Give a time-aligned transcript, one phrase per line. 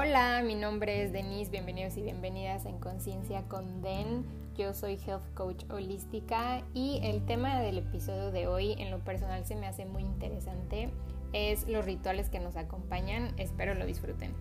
[0.00, 4.24] Hola, mi nombre es Denise, bienvenidos y bienvenidas en Conciencia con Den.
[4.56, 9.44] Yo soy Health Coach Holística y el tema del episodio de hoy en lo personal
[9.44, 10.88] se me hace muy interesante,
[11.32, 14.36] es los rituales que nos acompañan, espero lo disfruten.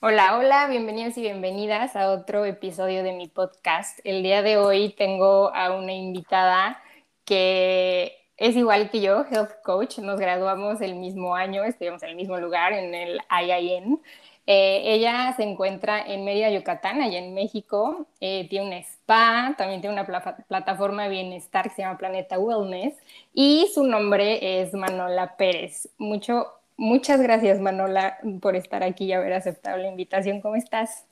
[0.00, 3.98] Hola, hola, bienvenidos y bienvenidas a otro episodio de mi podcast.
[4.04, 6.80] El día de hoy tengo a una invitada
[7.24, 12.16] que es igual que yo, health coach, nos graduamos el mismo año, estuvimos en el
[12.16, 14.00] mismo lugar, en el IIN.
[14.46, 18.06] Eh, ella se encuentra en Mérida, Yucatán, allá en México.
[18.20, 22.94] Eh, tiene un spa, también tiene una plataforma de bienestar que se llama Planeta Wellness
[23.34, 25.88] y su nombre es Manola Pérez.
[25.98, 30.40] Mucho, muchas gracias Manola por estar aquí y haber aceptado la invitación.
[30.40, 31.04] ¿Cómo estás?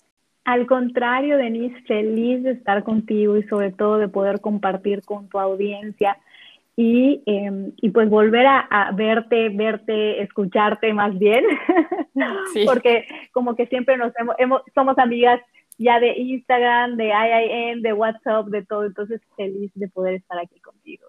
[0.44, 5.40] Al contrario, Denise, feliz de estar contigo y sobre todo de poder compartir con tu
[5.40, 6.16] audiencia
[6.76, 11.42] y, em, y pues volver a, verte, verte, escucharte más bien,
[12.66, 15.40] porque como que siempre nos hemos, somos amigas
[15.78, 20.60] ya de Instagram, de IIN, de WhatsApp, de todo, entonces feliz de poder estar aquí
[20.60, 21.08] contigo.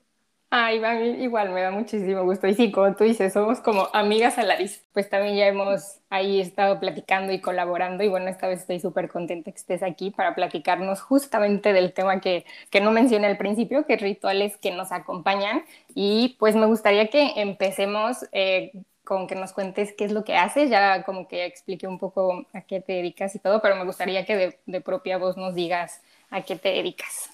[0.49, 0.77] Ay,
[1.21, 2.47] igual me da muchísimo gusto.
[2.47, 4.55] Y sí, como tú dices, somos como amigas a la.
[4.93, 8.01] Pues también ya hemos ahí estado platicando y colaborando.
[8.03, 12.21] Y bueno, esta vez estoy súper contenta que estés aquí para platicarnos justamente del tema
[12.21, 15.63] que, que no mencioné al principio, que es rituales que nos acompañan.
[15.93, 18.71] Y pues me gustaría que empecemos eh,
[19.03, 20.69] con que nos cuentes qué es lo que haces.
[20.69, 24.25] Ya como que expliqué un poco a qué te dedicas y todo, pero me gustaría
[24.25, 27.29] que de, de propia voz nos digas a qué te dedicas.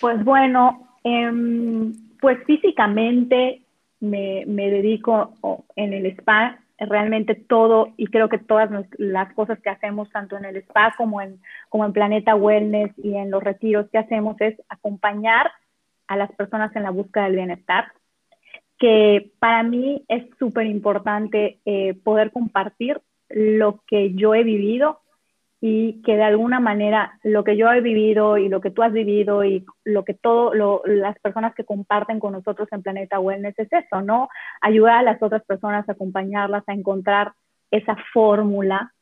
[0.00, 3.62] Pues bueno, Em, pues físicamente
[4.00, 5.34] me, dedico
[5.74, 10.44] en el spa, realmente todo, y creo que todas las cosas que hacemos, tanto en
[10.44, 14.60] el spa como en, como en Planeta Wellness y en los retiros que hacemos, es
[14.68, 15.50] acompañar
[16.08, 17.92] a las personas en la búsqueda del bienestar,
[18.78, 23.00] que para mí es súper importante eh, poder compartir
[23.30, 25.00] lo que yo he vivido
[25.60, 28.92] y que de alguna manera lo que yo he vivido y lo que tú has
[28.92, 33.72] vivido y lo que todas las personas que comparten con nosotros en Planeta Wellness es
[33.72, 34.28] eso, ¿no?
[34.60, 37.32] Ayudar a las otras personas, a acompañarlas a encontrar
[37.72, 38.92] esa fórmula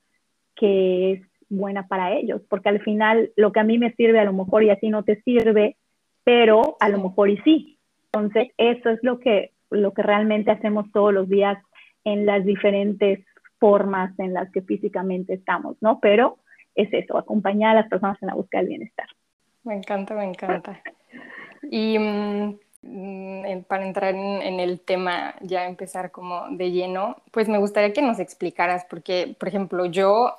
[0.55, 4.25] que es buena para ellos, porque al final lo que a mí me sirve a
[4.25, 5.77] lo mejor y así no te sirve,
[6.25, 7.79] pero a lo mejor y sí.
[8.07, 11.59] Entonces, eso es lo que, lo que realmente hacemos todos los días
[12.05, 13.25] en las diferentes
[13.59, 16.01] formas en las que físicamente estamos, ¿no?
[16.01, 16.39] Pero
[16.77, 19.07] es eso, acompañar a las personas en la búsqueda del bienestar.
[19.65, 20.81] Me encanta, me encanta.
[21.71, 22.55] Y mm,
[23.67, 28.21] para entrar en, el tema, ya empezar como de lleno, pues me gustaría que nos
[28.21, 30.37] explicaras, porque, por ejemplo, yo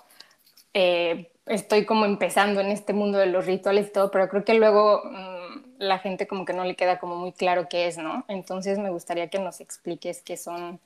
[0.73, 4.53] eh, estoy como empezando en este mundo de los rituales y todo, pero creo que
[4.53, 8.23] luego mm, la gente como que no le queda como muy claro qué es, ¿no?
[8.27, 10.79] Entonces me gustaría que nos expliques qué son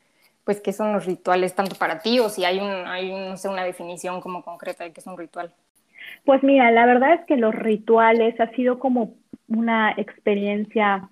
[0.44, 3.50] pues qué son los rituales tanto para ti o si hay, un, hay no sé,
[3.50, 5.54] una definición como concreta de qué es un ritual.
[6.26, 9.16] Pues mira, la verdad es que los rituales ha sido como
[9.48, 11.10] una experiencia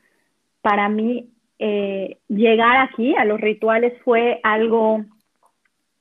[0.61, 1.29] para mí.
[1.59, 5.03] Eh, llegar aquí a los rituales fue algo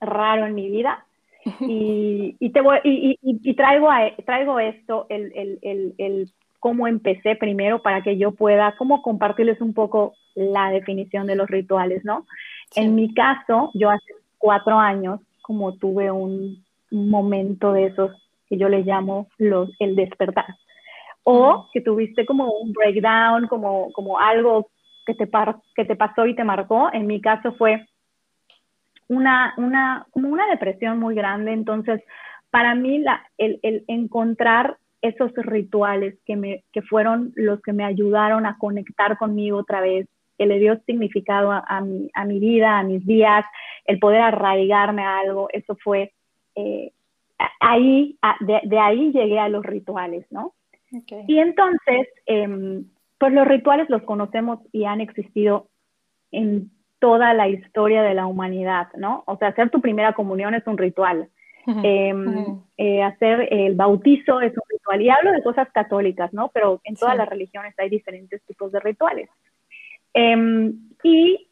[0.00, 1.04] raro en mi vida
[1.60, 6.86] y, y, te voy, y, y, traigo, a, traigo esto, el, el, el, el, cómo
[6.86, 12.04] empecé primero para que yo pueda, como compartirles un poco la definición de los rituales,
[12.04, 12.26] ¿no?
[12.74, 18.12] En mi caso, yo hace cuatro años, como tuve un, momento de esos
[18.48, 20.46] que yo le llamo los, el despertar,
[21.22, 24.70] o que tuviste como un breakdown, como, como algo
[25.04, 25.28] que te,
[25.74, 26.88] que te pasó y te marcó.
[26.90, 27.86] En mi caso fue
[29.08, 31.52] una, una, como una depresión muy grande.
[31.52, 32.02] Entonces,
[32.50, 37.84] para mí, la, el, el, encontrar esos rituales que, me, que fueron los que me
[37.84, 40.08] ayudaron a conectar conmigo otra vez,
[40.38, 43.44] que le dio significado a, mi, a mi, vida, a mis días,
[43.84, 46.12] el poder arraigarme a algo, eso fue,
[46.54, 46.92] eh,
[47.60, 50.54] ahí, de, ahí llegué a los rituales, ¿no?
[51.26, 52.84] Y entonces, em,
[53.18, 55.68] pues los rituales los conocemos y han existido
[56.30, 59.22] en toda la historia de la humanidad, ¿no?
[59.26, 61.28] O sea, hacer tu primera comunión es un ritual.
[61.82, 65.02] Em, eh, hacer el bautizo es un ritual.
[65.02, 66.48] Y hablo de cosas católicas, ¿no?
[66.48, 69.28] Pero en todas las religiones hay diferentes tipos de rituales.
[70.14, 71.48] Em, y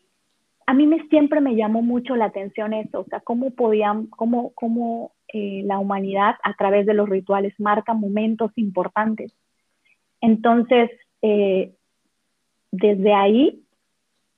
[0.66, 4.52] a mí me, siempre me llamó mucho la atención eso, o sea, cómo podían, cómo,
[4.54, 9.32] cómo eh, la humanidad a través de los rituales marca momentos importantes.
[10.20, 10.90] Entonces,
[11.22, 11.72] eh,
[12.72, 13.62] desde ahí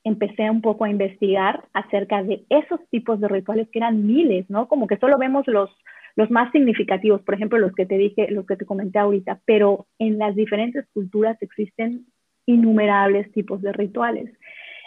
[0.03, 4.67] empecé un poco a investigar acerca de esos tipos de rituales que eran miles, ¿no?
[4.67, 5.69] Como que solo vemos los,
[6.15, 9.87] los más significativos, por ejemplo, los que te dije, los que te comenté ahorita, pero
[9.99, 12.05] en las diferentes culturas existen
[12.49, 14.31] innumerables tipos de rituales.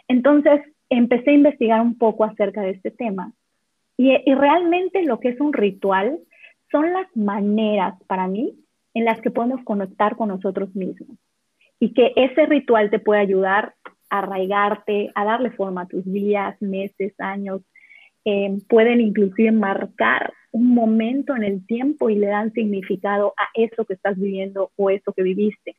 [0.08, 0.60] Entonces
[0.90, 3.32] empecé a investigar un poco acerca de este tema
[3.96, 6.18] y, realmente lo que es un ritual
[6.70, 8.54] son las maneras para mí
[8.94, 11.16] en las que podemos conectar con nosotros mismos
[11.78, 13.74] y que ese ritual te puede ayudar
[14.10, 17.62] a arraigarte, a darle forma a tus días, meses, años.
[18.24, 23.84] Eh, pueden inclusive marcar un momento en el tiempo y le dan significado a eso
[23.84, 25.76] que estás viviendo o eso que viviste.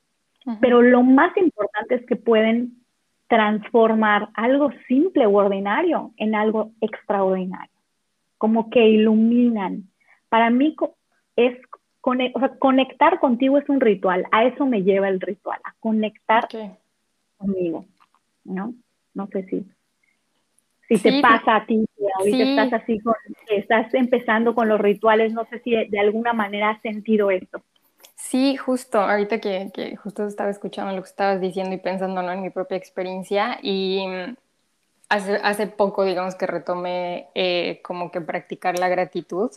[0.59, 2.83] Pero lo más importante es que pueden
[3.27, 7.73] transformar algo simple u ordinario en algo extraordinario,
[8.37, 9.89] como que iluminan.
[10.29, 10.75] Para mí
[11.35, 11.57] es
[12.59, 16.47] conectar contigo es un ritual, a eso me lleva el ritual, a conectar
[17.37, 17.85] conmigo,
[18.43, 18.73] ¿no?
[19.13, 19.65] No sé si,
[20.87, 21.85] si te pasa a ti,
[22.19, 23.15] ahorita estás así, con,
[23.49, 27.61] estás empezando con los rituales, no sé si de, alguna manera has sentido esto.
[28.33, 32.31] Sí, justo, ahorita que, que, justo estaba escuchando lo que estabas diciendo y pensando ¿no?
[32.31, 34.35] en mi propia experiencia y mm,
[35.09, 39.51] hace, hace poco, digamos que retomé eh, como que practicar la gratitud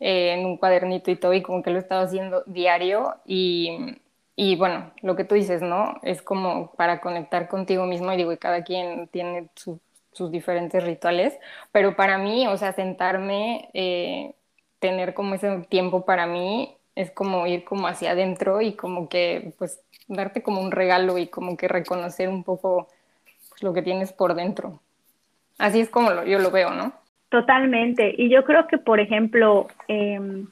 [0.00, 3.98] eh, en un cuadernito y todo, y como que lo estaba haciendo diario y,
[4.36, 5.98] y, bueno, lo que tú dices, ¿no?
[6.02, 11.38] Es como para conectar contigo mismo y digo, y cada quien tiene sus diferentes rituales,
[11.72, 14.34] pero para mí, o sea, sentarme, eh,
[14.78, 19.52] tener como ese tiempo para mí es como ir como hacia adentro y como que
[19.58, 22.88] pues darte como un regalo y como que reconocer un poco
[23.48, 24.80] pues, lo que tienes por dentro.
[25.58, 26.92] Así es como lo, yo lo veo, ¿no?
[27.28, 28.14] Totalmente.
[28.16, 30.46] Y yo creo que, por ejemplo, em,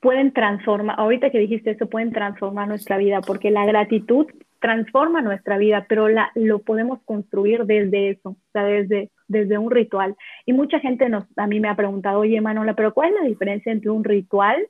[0.00, 4.26] pueden transformar, ahorita que dijiste eso, pueden transformar nuestra vida, porque la gratitud
[4.60, 9.70] transforma nuestra vida, pero la, lo podemos construir desde eso, o sea, desde, desde un
[9.70, 10.16] ritual.
[10.44, 13.28] Y mucha gente nos, a mí me ha preguntado, oye, Manola, pero ¿cuál es la
[13.28, 14.66] diferencia entre un ritual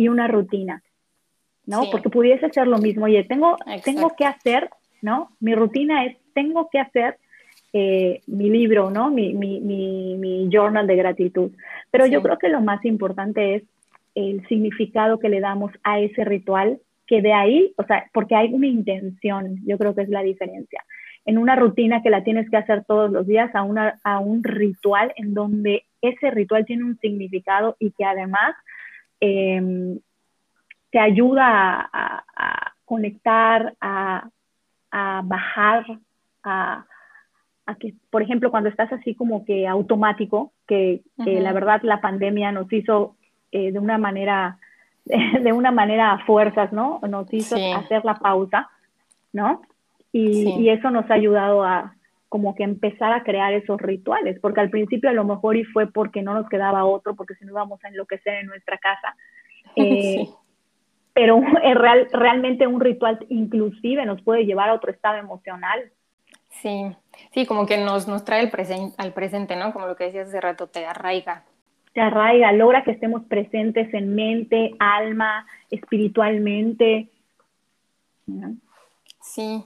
[0.00, 0.82] y una rutina?
[1.66, 1.82] ¿No?
[1.92, 4.70] Porque pudiese ser lo mismo, oye, tengo, tengo que hacer,
[5.02, 5.28] ¿no?
[5.40, 7.18] Mi rutina es, tengo que hacer
[7.74, 9.10] eh, mi libro, ¿no?
[9.10, 11.52] Mi, mi, mi, mi, journal de gratitud.
[11.90, 13.62] Pero yo creo que lo más importante es
[14.14, 18.54] el significado que le damos a ese ritual, que de ahí, o sea, porque hay
[18.54, 20.82] una intención, yo creo que es la diferencia.
[21.26, 24.42] En una rutina que la tienes que hacer todos los días, a, una, a un
[24.42, 28.54] ritual en donde ese ritual tiene un significado y que además
[29.20, 29.98] em,
[30.90, 34.28] te ayuda a, a conectar, a,
[34.90, 35.86] a bajar,
[36.42, 36.84] a,
[37.78, 42.72] que, por ejemplo, cuando estás así como que automático, que, la verdad la pandemia nos
[42.72, 43.14] hizo
[43.52, 44.58] eh, de una manera,
[45.04, 47.00] de una manera a fuerzas, ¿no?
[47.08, 48.68] Nos hizo hacer la pausa,
[49.32, 49.62] ¿no?
[50.12, 51.94] Y, eso nos ha ayudado a
[52.30, 55.92] como que empezar a crear esos rituales, porque al principio a lo mejor y fue
[55.92, 59.14] porque no nos quedaba otro, porque si no íbamos a enloquecer en nuestra casa.
[59.76, 60.26] Eh,
[61.12, 61.40] pero
[61.74, 65.92] real, realmente un ritual inclusive nos puede llevar a otro estado emocional.
[66.48, 66.92] Sí,
[67.32, 69.72] Sí, como que nos, nos trae el presente, al presente, ¿no?
[69.72, 71.44] Como lo que decías hace rato, te arraiga.
[71.92, 77.08] Te arraiga, logra que estemos presentes en mente, alma, espiritualmente.
[79.20, 79.64] Sí,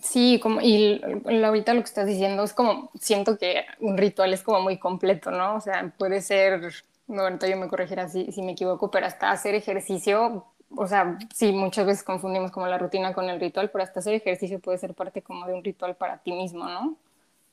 [0.00, 4.42] sí, como, y ahorita lo que estás diciendo es como, siento que un ritual es
[4.42, 5.56] como muy completo, ¿no?
[5.56, 6.72] O sea, puede ser,
[7.08, 10.44] no, ahorita yo me corregirá si, si me equivoco, pero hasta hacer ejercicio
[10.74, 14.14] o sea, sí, muchas veces confundimos como la rutina con el ritual, pero hasta hacer
[14.14, 16.96] ejercicio puede ser parte como de un ritual para ti mismo, ¿no?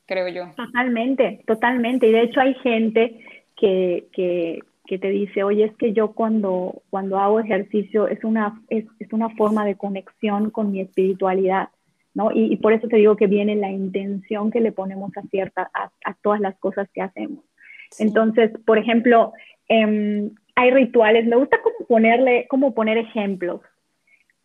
[0.06, 0.52] Creo yo.
[0.56, 2.08] Totalmente, totalmente.
[2.08, 3.20] Y de hecho hay gente
[3.56, 8.62] que, que, que te dice, oye, es que yo cuando, cuando hago ejercicio es una,
[8.70, 11.70] es, es una forma de conexión con mi espiritualidad,
[12.14, 12.32] ¿no?
[12.34, 15.92] Y, por eso te digo que viene la intención que le ponemos a, cierta, a,
[16.06, 17.44] a todas las cosas que hacemos.
[18.00, 19.34] Entonces, por ejemplo,
[19.70, 23.62] eh, hay rituales, me gusta como ponerle, como poner ejemplos,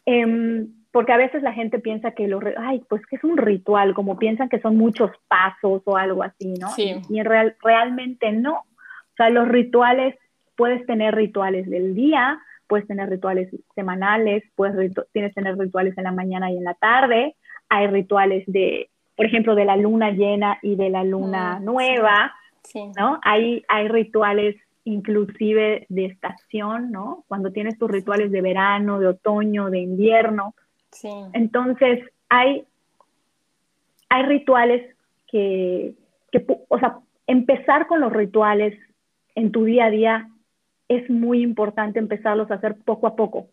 [0.07, 3.95] em, porque a veces la gente piensa que lo, ay, pues que es un ritual,
[3.95, 6.69] como piensan que son muchos pasos o algo así, ¿no?
[6.71, 6.95] Sí.
[7.11, 8.55] Y, en real, realmente no.
[8.55, 10.17] O sea, los rituales,
[10.57, 16.13] puedes tener rituales del día, puedes tener rituales semanales, puedes tienes tener rituales en la
[16.13, 17.37] mañana y en la tarde,
[17.69, 22.35] hay rituales de, por ejemplo, de la luna llena y de la luna mm, nueva,
[22.63, 22.91] sí.
[22.97, 23.19] ¿no?
[23.23, 27.25] Hay, hay rituales inclusive de estación, ¿no?
[27.29, 30.55] Cuando tienes tus rituales de verano, de otoño, de invierno.
[30.91, 31.11] Sí.
[31.35, 32.65] Entonces, hay,
[34.09, 34.95] hay rituales
[35.27, 35.93] que,
[36.33, 38.79] que, o sea, empezar con los rituales
[39.35, 40.29] en tu día a día
[40.89, 43.49] es muy importante empezarlos a hacer poco a poco,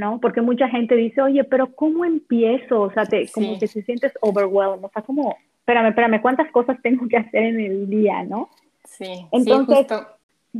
[0.00, 0.18] ¿no?
[0.18, 2.80] Porque mucha gente dice, oye, pero ¿cómo empiezo?
[2.80, 6.78] O sea, te, como que te sientes overwhelmed, o sea, como, espérame, espérame, ¿cuántas cosas
[6.82, 8.48] tengo que hacer en el día, no?
[8.84, 9.86] Sí, Entonces,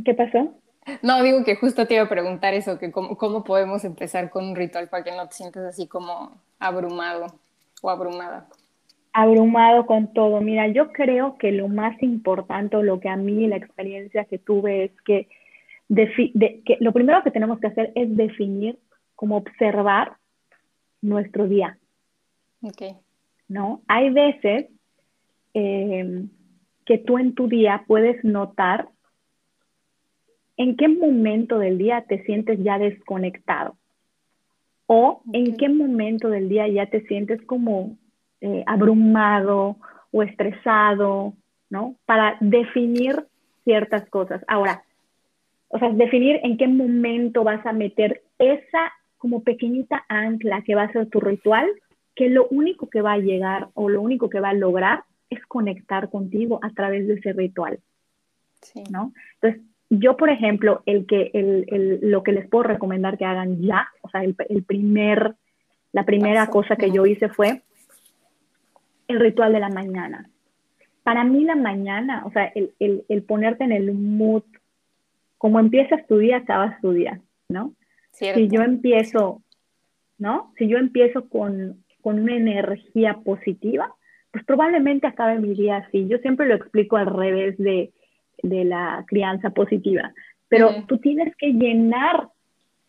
[0.05, 0.53] ¿Qué pasó?
[1.01, 4.45] No, digo que justo te iba a preguntar eso, que cómo, cómo, podemos empezar con
[4.45, 7.27] un ritual para que no te sientas así como abrumado
[7.81, 8.47] o abrumada.
[9.11, 10.39] abrumado con todo.
[10.39, 14.85] Mira, yo creo que lo más importante, lo que a mí, la experiencia que tuve
[14.85, 15.27] es que,
[15.93, 18.79] que lo primero que tenemos que hacer es definir,
[19.21, 20.13] como observar
[20.99, 21.77] nuestro día.
[22.59, 22.95] Okay.
[23.47, 23.83] ¿No?
[23.87, 24.65] Hay veces
[25.53, 26.25] eh,
[26.87, 28.89] que tú en tu día puedes notar
[30.57, 33.75] en qué momento del día te sientes ya desconectado
[34.87, 37.97] o en qué momento del día ya te sientes como
[38.41, 39.77] eh, abrumado
[40.11, 41.35] o estresado,
[41.69, 41.93] ¿no?
[42.07, 43.27] Para definir
[43.65, 44.43] ciertas cosas.
[44.47, 44.83] Ahora,
[45.67, 50.81] o sea, definir en qué momento vas a meter esa como pequeñita ancla que va
[50.81, 51.69] a ser tu ritual,
[52.15, 55.45] que lo único que va a llegar o lo único que va a lograr es
[55.45, 57.79] conectar contigo a través de ese ritual.
[58.63, 58.81] Sí.
[58.89, 59.13] ¿no?
[59.35, 59.61] Entonces,
[59.91, 63.89] yo, por ejemplo, el que, el, el, lo que les puedo recomendar que hagan ya,
[64.01, 65.35] o sea, el, el primer,
[65.91, 67.61] la primera cosa que yo hice fue
[69.07, 70.31] el ritual de la mañana.
[71.03, 74.43] Para mí la mañana, o sea, el, el, el ponerte en el mood,
[75.37, 77.75] como empiezas tu día, acabas tu día, ¿no?
[78.11, 79.41] Si yo empiezo,
[80.17, 80.53] ¿no?
[80.57, 83.93] Si yo empiezo con, con una energía positiva,
[84.31, 86.07] pues probablemente acabe mi día así.
[86.07, 87.91] Yo siempre lo explico al revés de,
[88.43, 90.13] de la crianza positiva,
[90.47, 92.27] pero tú tienes que llenar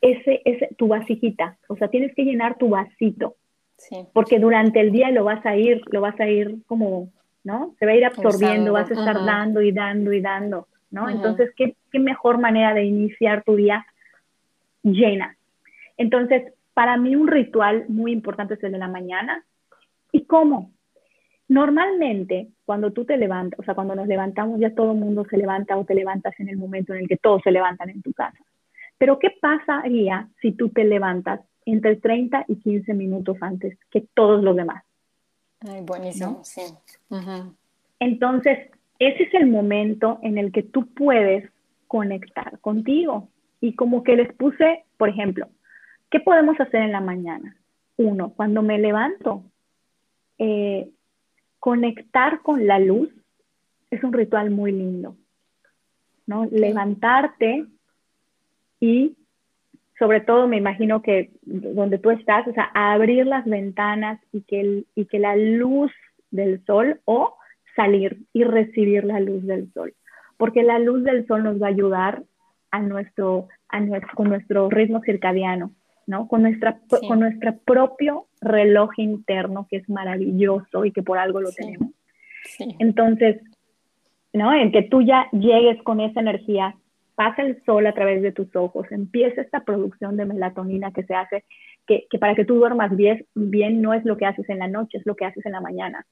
[0.01, 3.37] ese, ese, tu vasijita, o sea, tienes que llenar tu vasito,
[4.13, 7.11] porque durante el día lo vas a ir, lo vas a ir como,
[7.45, 7.75] ¿no?
[7.79, 11.09] Se va a ir absorbiendo, vas a estar dando y dando y dando, ¿no?
[11.09, 13.87] Entonces, ¿qué, ¿qué mejor manera de iniciar tu día
[14.83, 15.37] llena?
[15.97, 19.45] Entonces, para mí un ritual muy importante es el de la mañana.
[20.11, 20.73] ¿Y cómo?
[21.49, 25.37] Normalmente, cuando tú te levantas, o sea, cuando nos levantamos, ya todo el mundo se
[25.37, 28.13] levanta o te levantas en el momento en el que todos se levantan en tu
[28.13, 28.39] casa.
[28.97, 34.43] Pero, ¿qué pasaría si tú te levantas entre 30 y 15 minutos antes que todos
[34.43, 34.85] los demás?
[35.61, 36.63] Ay, buenísimo, sí.
[37.99, 41.51] Entonces, ese es el momento en el que tú puedes
[41.87, 43.29] conectar contigo.
[43.63, 45.49] Y como que les puse, por ejemplo,
[46.11, 47.57] ¿qué podemos hacer en la mañana?
[47.97, 49.45] Uno, cuando me levanto,
[50.39, 50.91] eh,
[51.61, 53.09] conectar con la luz
[53.93, 55.17] es un ritual muy lindo,
[56.27, 56.47] ¿no?
[56.51, 57.67] Levantarte
[58.81, 59.17] y
[59.97, 64.83] sobre todo me imagino que donde tú estás, o sea, abrir las ventanas y que,
[64.97, 65.93] y que la luz
[66.33, 67.37] del sol o
[67.77, 69.95] salir y recibir la luz del sol,
[70.37, 72.25] porque la luz del sol nos va a ayudar
[72.73, 75.71] a nuestro, a nuestro, con nuestro ritmo circadiano,
[76.07, 76.27] ¿no?
[76.27, 81.53] Con, nuestra, con nuestro propio reloj interno, que es maravilloso y que por algo lo
[81.53, 81.91] tenemos.
[82.81, 83.41] Entonces,
[84.33, 84.53] ¿no?
[84.53, 86.75] En que tú ya llegues con esa energía,
[87.15, 91.15] pasa el sol a través de tus ojos, empieza esta producción de melatonina que se
[91.15, 91.45] hace,
[91.87, 94.69] que, que para que tú duermas bien, bien no es lo que haces en la
[94.69, 96.07] noche, es lo que haces en la mañana.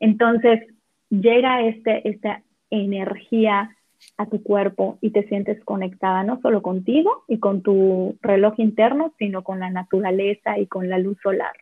[0.00, 0.60] Entonces,
[1.08, 3.75] llega este, esta energía
[4.16, 9.12] a tu cuerpo y te sientes conectada no solo contigo y con tu reloj interno,
[9.18, 11.52] sino con la naturaleza y con la luz solar.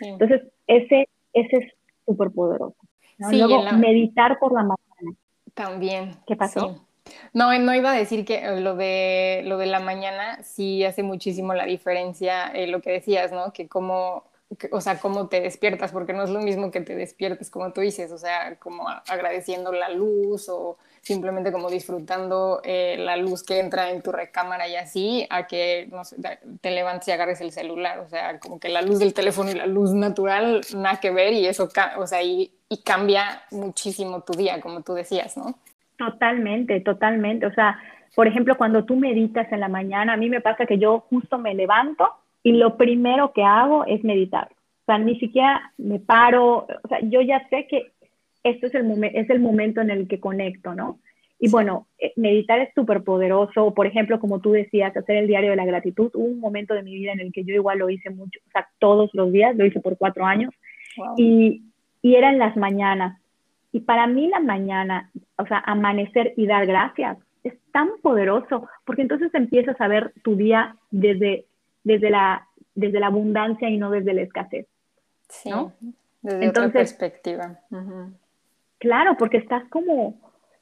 [0.00, 1.72] Entonces, ese, ese es
[2.06, 2.76] súper poderoso.
[3.18, 5.16] Luego, meditar por la mañana.
[5.54, 6.16] También.
[6.26, 6.86] ¿Qué pasó?
[7.32, 11.54] No, no iba a decir que lo de, lo de la mañana sí hace muchísimo
[11.54, 13.52] la diferencia, eh, lo que decías, ¿no?
[13.52, 14.24] Que como
[14.70, 17.80] o sea, cómo te despiertas, porque no es lo mismo que te despiertes, como tú
[17.80, 23.58] dices, o sea, como agradeciendo la luz o simplemente como disfrutando eh, la luz que
[23.58, 26.16] entra en tu recámara y así, a que no sé,
[26.60, 29.54] te levantes y agarres el celular, o sea, como que la luz del teléfono y
[29.54, 31.68] la luz natural, nada que ver y eso,
[31.98, 35.56] o sea, y, y cambia muchísimo tu día, como tú decías, ¿no?
[35.96, 37.78] Totalmente, totalmente, o sea,
[38.14, 41.36] por ejemplo, cuando tú meditas en la mañana, a mí me pasa que yo justo
[41.38, 42.08] me levanto
[42.44, 44.50] y lo primero que hago es meditar.
[44.52, 47.92] O sea, ni siquiera me paro, o sea, yo ya sé que
[48.42, 50.98] esto es el, es el momento en el que conecto, ¿no?
[51.38, 53.74] Y bueno, eh, meditar es súper poderoso.
[53.74, 56.10] Por ejemplo, como tú decías, hacer el diario de la gratitud.
[56.14, 58.50] Hubo un momento de mi vida en el que yo igual lo hice mucho, o
[58.52, 60.54] sea, todos los días, lo hice por cuatro años.
[61.16, 61.62] Y,
[62.00, 63.20] y era en las mañanas.
[63.72, 69.02] Y para mí la mañana, o sea, amanecer y dar gracias, es tan poderoso, porque
[69.02, 71.46] entonces empiezas a ver tu día desde
[71.84, 74.66] desde la, desde la abundancia y no desde la escasez.
[75.28, 75.50] Sí,
[76.22, 77.60] desde otra perspectiva.
[78.82, 80.16] Claro, porque estás como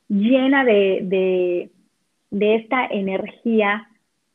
[0.07, 1.71] llena de,
[2.31, 3.89] esta energía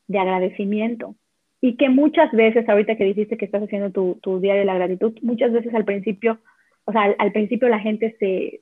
[0.08, 1.14] de agradecimiento.
[1.62, 4.74] Y que muchas veces, ahorita que dijiste que estás haciendo tu, tu día de la
[4.74, 6.40] gratitud, muchas veces al principio,
[6.86, 8.62] o sea, al, principio la gente se,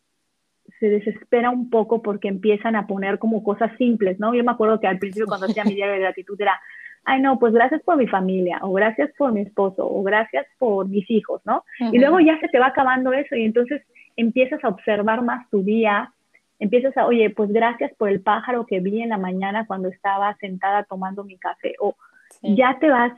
[0.82, 4.36] se desespera un poco porque empiezan a poner como cosas simples, ¿no?
[4.36, 6.60] Yo me acuerdo que al principio cuando hacía mi día de gratitud era,
[7.06, 10.90] ay, no, pues gracias por mi familia, o gracias por mi esposo, o gracias por
[10.90, 11.64] mis hijos, ¿no?
[11.94, 13.82] Y luego ya se te va acabando eso y entonces
[14.16, 16.14] empiezas a observar más tu día,
[16.60, 20.36] empiezas a, oye, pues gracias por el pájaro que vi en la mañana cuando estaba
[20.38, 21.96] sentada tomando mi café, o
[22.42, 23.14] ya te vas,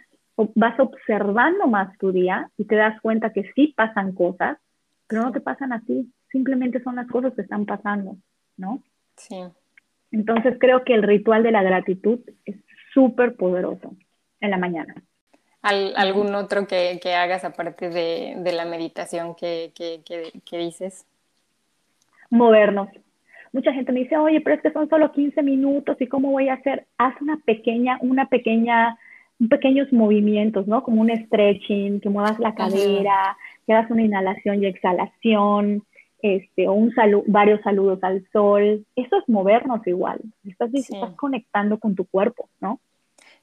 [0.56, 4.58] vas observando más tu día y te das cuenta que sí pasan cosas,
[5.08, 8.18] pero no te pasan así, simplemente son las cosas que están pasando,
[8.58, 8.82] ¿no?
[9.16, 9.44] Sí.
[10.12, 12.56] Entonces creo que el ritual de la gratitud es
[12.94, 13.96] súper poderoso
[14.40, 14.96] en la mañana.
[15.66, 19.72] ¿Algún otro que, hagas aparte de, la meditación que,
[20.52, 21.08] dices?
[22.30, 22.90] Movernos.
[23.52, 26.50] Mucha gente me dice, oye, pero es que son solo 15 minutos y cómo voy
[26.50, 26.86] a hacer.
[27.00, 29.00] Haz una pequeña, una pequeña,
[29.50, 30.84] pequeños movimientos, ¿no?
[30.84, 35.84] Como un stretching, que muevas la cadera, que hagas una inhalación y exhalación,
[36.22, 38.86] este, o un saludo, varios saludos al sol.
[38.96, 40.20] Eso es movernos igual.
[40.44, 42.80] Estás, estás conectando con tu cuerpo, ¿no?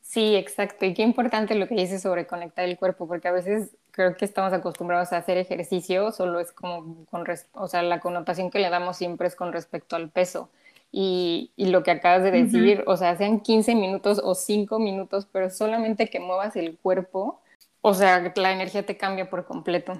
[0.02, 0.84] Sí, exacto.
[0.84, 4.24] Y qué importante lo que dices sobre conectar el cuerpo, porque a veces creo que
[4.24, 8.68] estamos acostumbrados a hacer ejercicio, solo es como con, o sea, la connotación que le
[8.68, 10.50] damos siempre es con respecto al peso.
[10.90, 15.26] Y, y lo que acabas de decir, o sea, sean 15 minutos o 5 minutos,
[15.32, 17.40] pero solamente que muevas el cuerpo,
[17.80, 19.94] o sea, la energía te cambia por completo.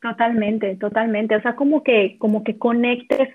[0.00, 1.34] Totalmente, totalmente.
[1.34, 3.28] O sea, como que, como que conectes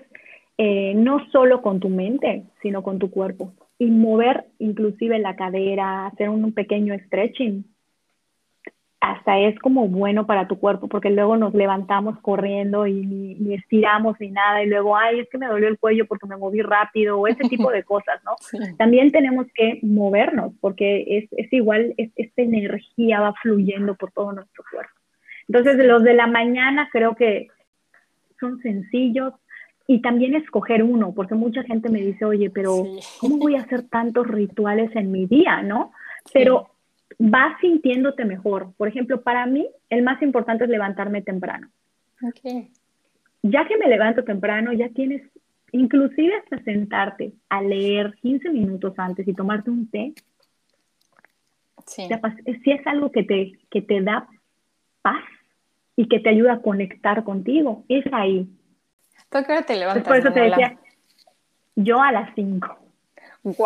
[0.58, 3.52] eh, no solo con tu mente, sino con tu cuerpo.
[3.78, 7.64] Y mover inclusive la cadera, hacer un, pequeño stretching,
[9.00, 14.18] hasta es como bueno para tu cuerpo, porque luego nos levantamos corriendo y ni, estiramos
[14.18, 17.18] ni nada, y luego, ay, es que me dolió el cuello porque me moví rápido,
[17.18, 18.34] o ese tipo de cosas, ¿no?
[18.78, 24.64] También tenemos que movernos, porque es, es igual, esta energía va fluyendo por todo nuestro
[24.70, 24.94] cuerpo.
[25.48, 27.48] Entonces, los de la mañana creo que
[28.40, 29.34] son sencillos
[29.86, 32.84] y también escoger uno, porque mucha gente me dice, oye, pero
[33.20, 35.92] ¿cómo voy a hacer tantos rituales en mi día, no?
[36.32, 36.70] Pero
[37.18, 38.72] vas sintiéndote mejor.
[38.76, 41.68] Por ejemplo, para mí, el más importante es levantarme temprano.
[42.20, 42.70] Okay.
[43.42, 45.22] Ya que me levanto temprano, ya tienes,
[45.70, 50.14] inclusive hasta sentarte a leer 15 minutos antes y tomarte un té.
[51.86, 52.08] Sí.
[52.64, 54.28] Si es algo que te, que te da
[55.02, 55.22] paz,
[55.96, 57.84] y que te ayuda a conectar contigo.
[57.88, 58.46] Es ahí.
[59.40, 60.04] ¿Tú qué hora te levantas?
[60.04, 60.76] por eso te decía,
[61.74, 62.78] yo a las 5.
[63.42, 63.56] ¡Wow!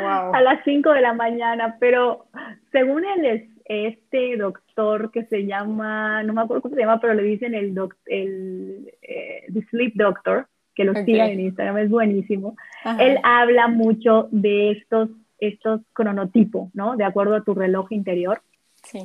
[0.00, 0.34] wow.
[0.34, 2.26] A las 5 de la mañana, pero
[2.70, 7.22] según el este doctor que se llama, no me acuerdo cómo se llama, pero le
[7.22, 12.56] dicen el, doc, el eh, The Sleep Doctor, que lo sigan en Instagram, es buenísimo.
[12.98, 16.96] Él habla mucho de estos, estos cronotipos, ¿no?
[16.96, 18.42] De acuerdo a tu reloj interior.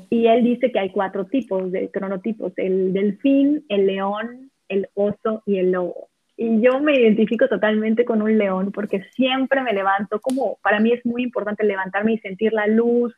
[0.10, 5.44] Y él dice que hay cuatro tipos de cronotipos, el delfín, el león, el oso
[5.46, 6.10] y el lobo.
[6.36, 10.94] Y yo me identifico totalmente con un león porque siempre me levanto como, para mí
[10.94, 13.16] es muy importante levantarme y sentir la luz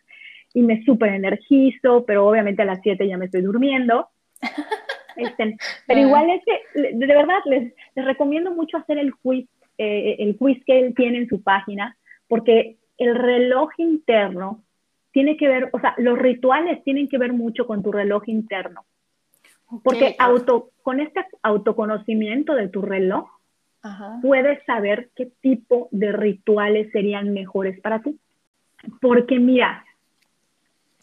[0.53, 4.07] y me súper energizo, pero obviamente a las siete ya me estoy durmiendo.
[5.15, 10.15] Este, pero igual es que, de verdad, les, les recomiendo mucho hacer el quiz, eh,
[10.19, 11.97] el quiz que él tiene en su página,
[12.29, 14.63] porque el reloj interno
[15.11, 18.85] tiene que ver, o sea, los rituales tienen que ver mucho con tu reloj interno.
[19.83, 23.29] Porque auto, con este autoconocimiento de tu reloj,
[24.21, 28.19] puedes saber qué tipo de rituales serían mejores para ti.
[28.99, 29.85] Porque mira,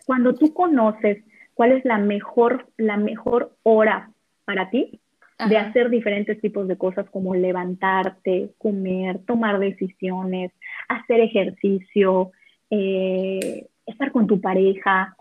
[0.05, 1.23] cuando tú conoces
[1.55, 4.11] cuál es la mejor, la mejor hora
[4.45, 5.01] para ti
[5.49, 10.51] de hacer diferentes tipos de cosas como levantarte, comer, tomar decisiones,
[10.89, 12.33] hacer ejercicio,
[12.71, 15.17] eh, estar con tu pareja,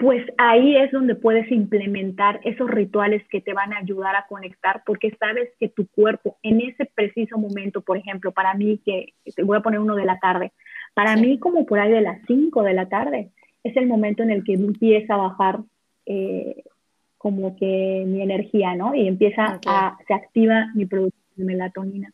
[0.00, 4.82] pues ahí es donde puedes implementar esos rituales que te van a ayudar a conectar,
[4.86, 9.42] porque sabes que tu cuerpo en ese preciso momento, por ejemplo, para mí, que te
[9.42, 10.52] voy a poner uno de la tarde,
[10.94, 13.30] para mí como por ahí de las 5 de la tarde,
[13.62, 15.60] es el momento en el que empieza a bajar
[16.06, 16.64] eh,
[17.18, 18.94] como que mi energía, ¿no?
[18.94, 22.10] Y empieza a, se activa mi producción de melatonina.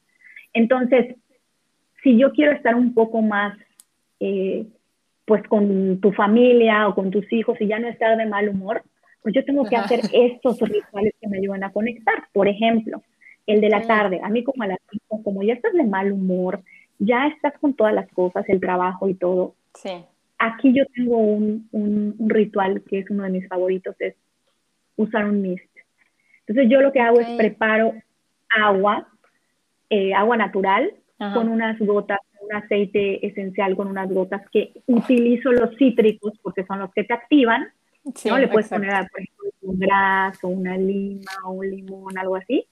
[0.52, 1.14] Entonces,
[2.02, 3.56] si yo quiero estar un poco más
[4.18, 4.66] eh,
[5.26, 8.82] pues con tu familia o con tus hijos y ya no estar de mal humor,
[9.22, 12.14] pues yo tengo que hacer estos rituales que me ayudan a conectar.
[12.32, 13.02] Por ejemplo,
[13.46, 16.12] el de la tarde, a mí como a las 5, como ya estás de mal
[16.12, 16.62] humor,
[17.00, 19.56] ya estás con todas las cosas, el trabajo y todo.
[19.74, 20.04] Sí.
[20.38, 24.14] Aquí yo tengo un, un, ritual que es uno de mis favoritos, es
[24.96, 25.64] usar un mist.
[26.46, 27.94] Entonces yo lo que hago es preparo
[28.48, 29.08] agua,
[29.90, 35.76] eh, agua natural, con unas gotas un aceite esencial con unas gotas que utilizo los
[35.76, 37.68] cítricos porque son los que te activan.
[38.24, 38.38] ¿no?
[38.38, 42.66] Le puedes poner, por ejemplo, un graso, una lima, un limón, algo así.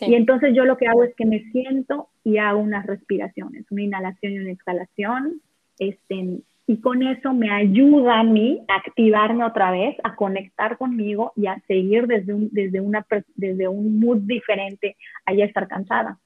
[0.00, 3.82] Y entonces yo lo que hago es que me siento y hago unas respiraciones, una
[3.82, 5.40] inhalación y una exhalación.
[5.78, 11.32] Este, y con eso me ayuda a mí a activarme otra vez, a conectar conmigo
[11.34, 13.04] y a seguir desde un, desde una,
[13.34, 16.18] desde un mood diferente a ya estar cansada.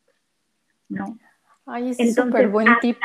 [0.88, 1.18] ¿no?
[1.66, 2.96] Ay, es súper buen tip.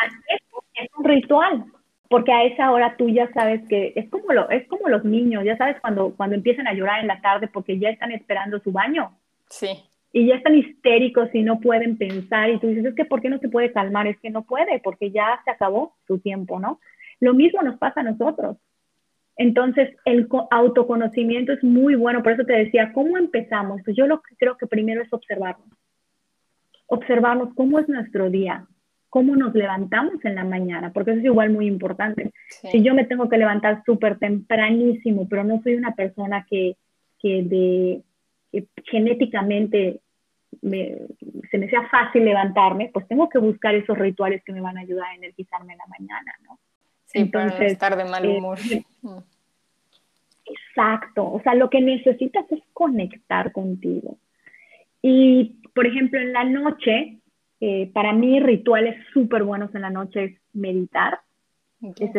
[0.75, 1.65] Es un ritual,
[2.09, 5.43] porque a esa hora tú ya sabes que es como, lo, es como los niños,
[5.43, 8.71] ya sabes cuando, cuando empiezan a llorar en la tarde porque ya están esperando su
[8.71, 9.11] baño.
[9.49, 9.67] Sí.
[10.11, 13.29] Y ya están histéricos y no pueden pensar y tú dices, es que ¿por qué
[13.29, 14.07] no se puede calmar?
[14.07, 16.79] Es que no puede, porque ya se acabó su tiempo, ¿no?
[17.19, 18.57] Lo mismo nos pasa a nosotros.
[19.35, 23.81] Entonces, el autoconocimiento es muy bueno, por eso te decía, ¿cómo empezamos?
[23.85, 25.78] Pues yo lo que creo que primero es observarnos.
[26.89, 28.65] Observarnos cómo es nuestro día,
[29.09, 32.31] cómo nos levantamos en la mañana, porque eso es igual muy importante.
[32.71, 36.75] Si yo me tengo que levantar súper tempranísimo, pero no soy una persona que,
[37.19, 38.03] que, de,
[38.85, 40.01] genéticamente
[40.61, 44.81] se me sea fácil levantarme, pues tengo que buscar esos rituales que me van a
[44.81, 46.59] ayudar a energizarme en la mañana, ¿no?
[47.05, 48.59] Sí, Entonces, para estar de mal humor.
[48.71, 48.83] Eh,
[50.45, 54.17] exacto, o sea, lo que necesitas es conectar contigo.
[55.01, 57.19] Y, por ejemplo, en la noche,
[57.61, 61.19] eh, para mí rituales súper buenos en la noche es meditar.
[61.81, 62.11] es,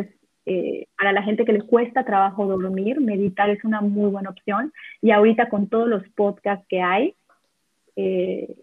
[0.46, 4.72] eh, para la gente que le cuesta trabajo dormir, meditar es una muy buena opción.
[5.02, 7.14] Y ahorita con todos los podcasts que hay,
[7.96, 8.54] eh,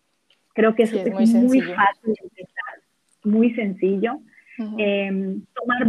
[0.54, 2.16] creo que eso es, muy, fácil
[3.24, 4.20] muy sencillo.
[4.80, 5.86] Em, tomar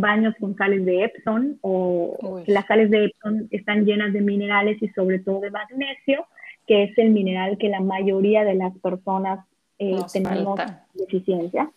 [0.00, 4.88] baños con sales de Epsom o las sales de Epsom están llenas de minerales y
[4.88, 6.26] sobre todo de magnesio,
[6.66, 9.46] que es el mineral que la mayoría de las personas
[9.78, 10.58] eh, tenemos
[10.94, 11.70] deficiencia.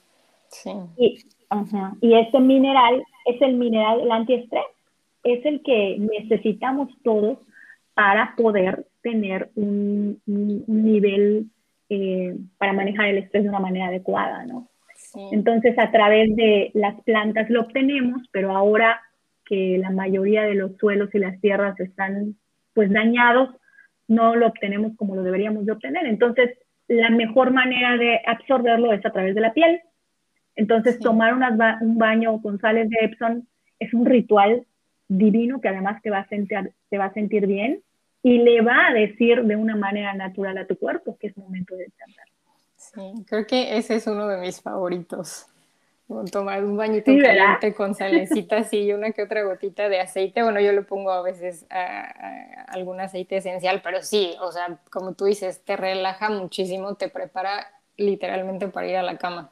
[0.97, 1.25] Y,
[2.01, 4.63] y este mineral es el mineral, el antiestrés,
[5.23, 7.39] es el que necesitamos todos
[7.93, 11.47] para poder tener un, nivel
[11.89, 14.67] eh, para manejar el estrés de una manera adecuada, ¿no?
[15.31, 19.01] Entonces, a través de las plantas lo obtenemos, pero ahora
[19.45, 22.35] que la mayoría de los suelos y las tierras están
[22.73, 23.49] pues dañados,
[24.07, 26.05] no lo obtenemos como lo deberíamos de obtener.
[26.05, 29.81] Entonces, la mejor manera de absorberlo es a través de la piel.
[30.55, 33.43] Entonces, tomar un baño con sales de Epsom
[33.79, 34.65] es un ritual
[35.07, 37.81] divino que además te va, a sentir, te va a sentir bien
[38.23, 41.75] y le va a decir de una manera natural a tu cuerpo que es momento
[41.75, 42.25] de descansar.
[42.75, 45.47] Sí, creo que ese es uno de mis favoritos.
[46.31, 50.41] Tomar un bañito caliente con salecitas y una que otra gotita de aceite.
[50.41, 51.65] Bueno, yo le pongo a veces
[52.67, 57.67] algún aceite esencial, pero sí, o sea, como tú dices, te relaja muchísimo, te prepara
[57.97, 59.51] literalmente para ir a la cama.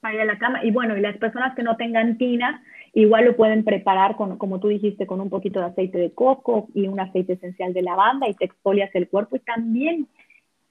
[0.00, 0.64] Para ir a la cama.
[0.64, 4.58] Y bueno, y las personas que no tengan tina, igual lo pueden preparar con, como
[4.58, 8.28] tú dijiste, con un poquito de aceite de coco y un aceite esencial de lavanda
[8.28, 10.08] y te exfolias el cuerpo y también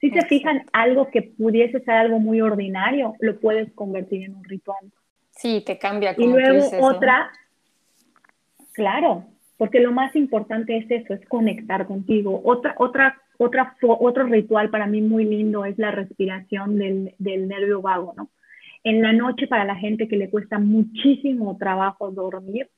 [0.01, 4.43] si se fijan, algo que pudiese ser algo muy ordinario, lo puedes convertir en un
[4.43, 4.91] ritual.
[5.41, 6.15] Sí, te cambia.
[6.15, 7.31] Como y luego otra,
[8.73, 9.25] claro,
[9.57, 12.41] porque lo más importante es eso, es conectar contigo.
[12.45, 17.81] Otra, otra, otra, otro ritual para mí muy lindo es la respiración del, del nervio
[17.81, 18.29] vago, ¿no?
[18.83, 22.69] En la noche, para la gente que le cuesta muchísimo trabajo dormir,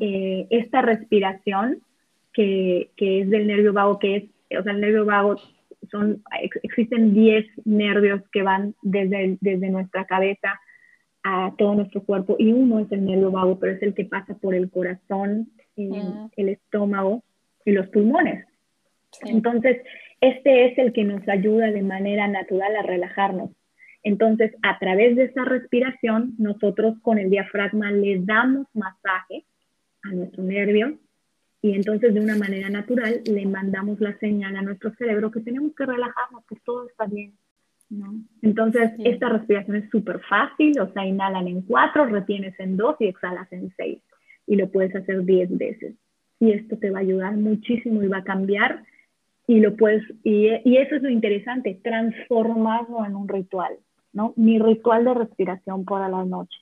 [0.00, 1.78] eh, esta respiración
[2.32, 5.36] que, que, es del nervio vago, que es, o sea, el nervio vago
[5.90, 6.22] son,
[6.62, 10.60] existen 10 nervios que van desde, desde nuestra cabeza
[11.24, 14.34] a todo nuestro cuerpo y uno es el nervio vago, pero es el que pasa
[14.34, 16.28] por el corazón, ah.
[16.36, 17.24] el estómago
[17.64, 18.46] y los pulmones.
[19.22, 19.78] Entonces,
[20.20, 23.50] este es el que nos ayuda de manera natural a relajarnos.
[24.02, 29.44] Entonces, a través de esa respiración, nosotros con el diafragma le damos masaje
[30.02, 30.98] a nuestro nervio
[31.62, 35.74] y entonces de una manera natural le mandamos la señal a nuestro cerebro que tenemos
[35.74, 37.32] que relajarnos, que todo está bien.
[37.90, 38.14] ¿No?
[38.42, 43.06] Entonces, esta respiración es súper fácil, o sea, inhalan en cuatro, retienes en dos y
[43.06, 44.00] exhalas en seis.
[44.46, 45.94] Y lo puedes hacer diez veces.
[46.40, 48.84] Y esto te va a ayudar muchísimo y va a cambiar.
[49.46, 53.76] Y, lo puedes, y, y eso es lo interesante, transformarlo en un ritual,
[54.12, 54.32] ¿no?
[54.36, 56.58] Mi ritual de respiración por la noche.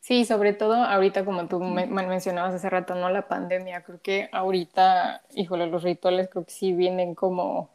[0.00, 3.08] Sí, sobre todo ahorita, como tú me mencionabas hace rato, ¿no?
[3.08, 7.70] La pandemia, creo que ahorita, híjole, los rituales creo que sí vienen como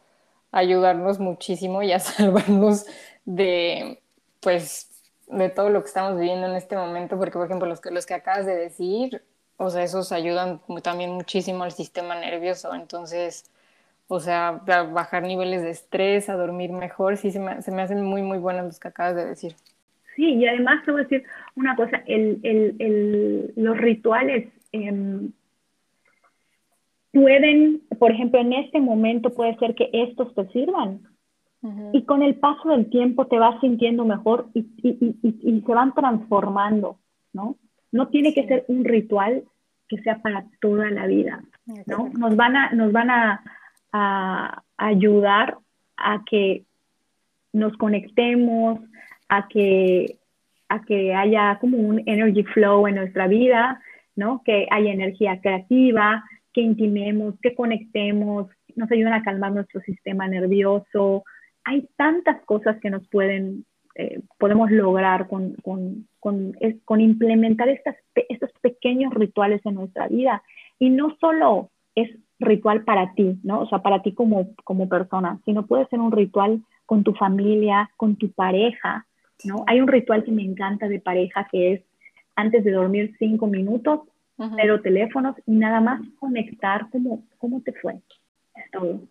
[0.51, 2.85] ayudarnos muchísimo y a salvarnos
[3.25, 3.99] de,
[4.39, 4.89] pues,
[5.27, 8.05] de todo lo que estamos viviendo en este momento, porque, por ejemplo, los que, los
[8.05, 9.23] que acabas de decir,
[9.57, 13.49] o sea, esos ayudan también muchísimo al sistema nervioso, entonces,
[14.07, 17.81] o sea, a bajar niveles de estrés, a dormir mejor, sí, se me, se me
[17.81, 19.55] hacen muy, muy buenos los que acabas de decir.
[20.15, 21.23] Sí, y además te voy a decir
[21.55, 25.31] una cosa, el, el, el, los rituales em,
[27.21, 31.01] pueden, por ejemplo, en este momento puede ser que estos te sirvan.
[31.91, 34.63] Y con el paso del tiempo te vas sintiendo mejor y,
[35.65, 36.99] se van transformando,
[37.33, 37.57] ¿no?
[37.91, 39.43] No tiene que ser un ritual
[39.89, 41.43] que sea para toda la vida,
[41.87, 42.09] ¿no?
[42.17, 43.43] Nos van a, nos van a,
[43.91, 45.57] a ayudar
[45.97, 46.63] a que
[47.51, 48.79] nos conectemos,
[49.27, 50.19] a que,
[50.69, 53.81] a que haya como un energy flow en nuestra vida,
[54.15, 54.41] ¿no?
[54.45, 61.23] Que haya energía creativa, que intimemos, que conectemos, nos ayudan a calmar nuestro sistema nervioso.
[61.63, 66.55] Hay tantas cosas que nos pueden, eh, podemos lograr con, con, con,
[66.85, 67.95] con implementar estas,
[68.29, 70.43] estos pequeños rituales en nuestra vida.
[70.79, 73.61] Y no solo es ritual para ti, ¿no?
[73.61, 77.89] O sea, para ti como, como persona, sino puede ser un ritual con tu familia,
[77.97, 79.05] con tu pareja,
[79.43, 79.63] ¿no?
[79.67, 81.81] Hay un ritual que me encanta de pareja que es
[82.35, 84.01] antes de dormir cinco minutos,
[84.55, 87.95] pero teléfonos y nada más conectar como cómo te fue.
[88.55, 89.01] Es todo.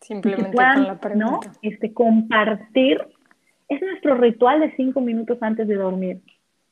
[0.00, 1.26] Simplemente con la pregunta.
[1.26, 1.40] ¿no?
[1.62, 3.00] Este, compartir.
[3.68, 6.20] Es nuestro ritual de cinco minutos antes de dormir.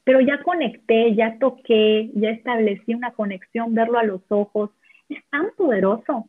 [0.05, 4.71] Pero ya conecté, ya toqué, ya establecí una conexión, verlo a los ojos.
[5.09, 6.29] Es tan poderoso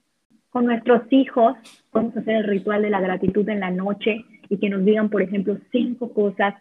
[0.54, 1.56] con nuestros hijos
[1.90, 5.24] podemos hacer el ritual de la gratitud en la noche y que nos digan, por
[5.24, 6.54] ejemplo, cinco cosas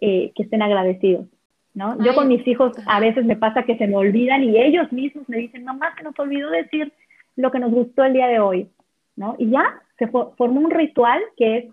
[0.00, 1.26] eh, que estén agradecidos.
[1.74, 2.02] ¿No?
[2.02, 5.28] Yo con mis hijos a veces me pasa que se me olvidan y ellos mismos
[5.28, 6.92] me dicen, mamá, se nos olvidó decir
[7.36, 8.70] lo que nos gustó el día de hoy.
[9.16, 9.36] ¿no?
[9.38, 11.64] Y ya se formó un ritual que es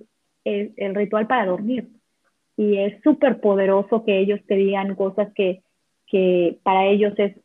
[0.43, 1.87] el, el ritual para dormir.
[2.57, 5.61] Y es súper poderoso que ellos te digan cosas que,
[6.07, 7.35] que para ellos es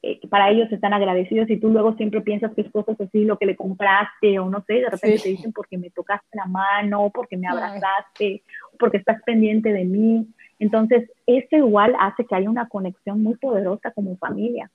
[0.00, 3.36] eh, para ellos están agradecidos y tú luego siempre piensas que es cosas así, lo
[3.36, 7.10] que le compraste o no sé, de repente te dicen porque me tocaste la mano,
[7.12, 8.44] porque me abrazaste,
[8.78, 10.28] porque estás pendiente de mí.
[10.58, 14.70] Entonces, eso igual hace que haya una conexión muy poderosa como familia.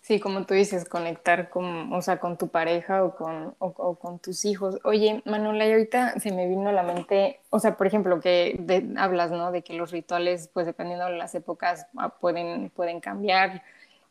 [0.00, 4.18] Sí, como tú dices, conectar con, o sea, con tu pareja o con, o, con
[4.18, 4.80] tus hijos.
[4.82, 8.58] Oye, Manuela, y ahorita se me vino a la mente, o sea, por ejemplo, que
[8.96, 9.52] hablas, ¿no?
[9.52, 13.62] De que los rituales, pues dependiendo de las épocas, ah, pueden, pueden cambiar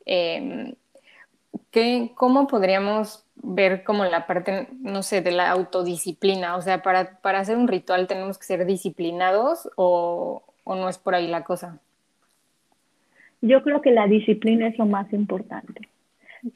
[0.06, 0.76] eh,
[2.16, 6.58] ¿Cómo podríamos ver como la parte, no sé, de la autodisciplina?
[6.58, 10.98] O sea, para, para hacer un ritual tenemos que ser disciplinados o, o no es
[10.98, 11.80] por ahí la cosa.
[13.42, 15.90] Yo creo que la disciplina es lo más importante,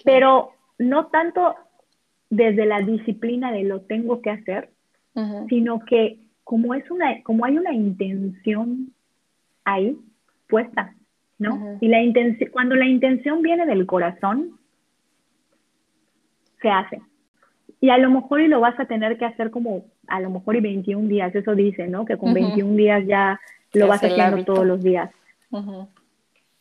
[0.04, 1.56] pero no tanto
[2.30, 4.70] desde la disciplina de lo tengo que hacer,
[5.50, 8.94] sino que como es una, como hay una intención
[9.64, 9.98] ahí
[10.48, 10.94] puesta,
[11.40, 11.78] ¿no?
[11.82, 14.60] Y la intención, cuando la intención viene del corazón,
[16.62, 17.02] se hace.
[17.82, 20.56] Y a lo mejor y lo vas a tener que hacer como, a lo mejor
[20.56, 22.06] y 21 días, eso dice, ¿no?
[22.06, 23.40] Que con 21 días ya
[23.76, 25.12] lo vas haciendo todos los días.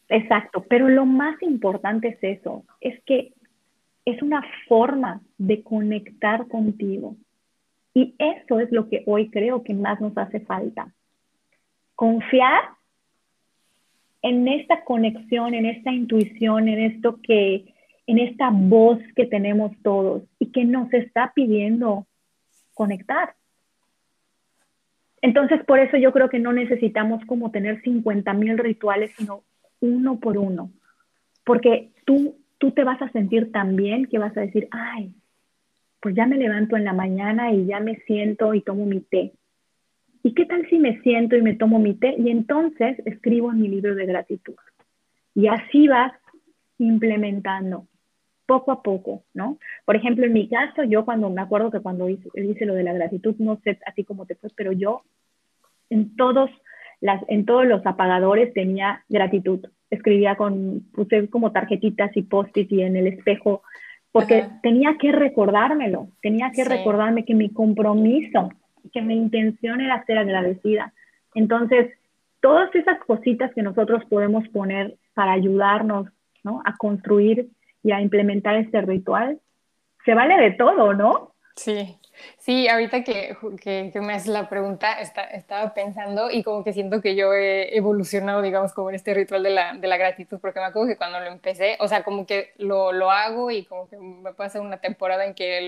[0.08, 3.32] Exacto, pero lo más importante es eso, es que
[4.04, 7.16] es una forma de conectar contigo.
[7.94, 10.92] Y eso es lo que hoy creo que más nos hace falta.
[11.94, 12.64] Confiar
[14.20, 17.74] en esta conexión, en esta intuición, en esto que,
[18.06, 22.06] en esta voz que tenemos todos y que nos está pidiendo
[22.74, 23.34] conectar.
[25.24, 29.42] Entonces, por eso yo creo que no necesitamos como tener 50 mil rituales, sino
[29.80, 30.70] uno por uno.
[31.46, 35.14] Porque tú, tú te vas a sentir tan bien que vas a decir, ay,
[36.00, 39.32] pues ya me levanto en la mañana y ya me siento y tomo mi té.
[40.22, 43.62] ¿Y qué tal si me siento y me tomo mi té y entonces escribo en
[43.62, 44.56] mi libro de gratitud?
[45.34, 46.12] Y así vas
[46.76, 47.86] implementando
[48.46, 49.58] poco a poco, ¿no?
[49.84, 52.84] Por ejemplo, en mi caso, yo cuando me acuerdo que cuando hice, hice lo de
[52.84, 55.02] la gratitud, no sé así como te fue, pero yo
[55.90, 56.50] en todos,
[57.00, 59.66] las, en todos los apagadores tenía gratitud.
[59.90, 63.62] Escribía con, puse como tarjetitas y post-it y en el espejo,
[64.12, 68.50] porque tenía que recordármelo, tenía que recordarme que mi compromiso
[68.92, 70.92] que mi intención era ser agradecida.
[71.34, 71.92] Entonces,
[72.40, 76.08] todas esas cositas que nosotros podemos poner para ayudarnos
[76.42, 76.62] ¿no?
[76.64, 77.48] a construir
[77.84, 79.38] y a implementar este ritual,
[80.04, 81.34] se vale de todo, ¿no?
[81.54, 81.96] Sí,
[82.38, 87.14] sí, ahorita que, que, me haces la pregunta, estaba pensando y como que siento que
[87.14, 90.66] yo he evolucionado, digamos, como en este ritual de la, de la gratitud, porque me
[90.66, 93.96] acuerdo que cuando lo empecé, o sea, como que lo, lo, hago y como que
[93.98, 95.60] me pasa una temporada en que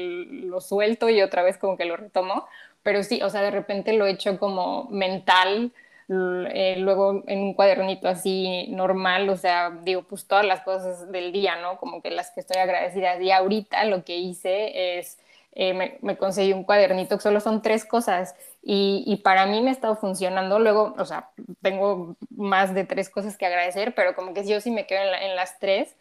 [0.48, 2.48] lo suelto y otra vez como que lo retomo,
[2.82, 5.72] pero sí, o sea, de repente lo he hecho como mental,
[6.08, 11.32] eh, luego en un cuadernito así normal, o sea, digo, pues todas las cosas del
[11.32, 11.78] día, ¿no?
[11.78, 13.20] Como que las que estoy agradecida.
[13.20, 15.18] Y ahorita lo que hice es,
[15.52, 19.60] eh, me, me, conseguí un cuadernito que solo son tres cosas y, y, para mí
[19.62, 20.58] me ha estado funcionando.
[20.58, 21.30] Luego, o sea,
[21.62, 25.30] tengo más de tres cosas que agradecer, pero como que yo sí me quedo en,
[25.30, 25.96] en las tres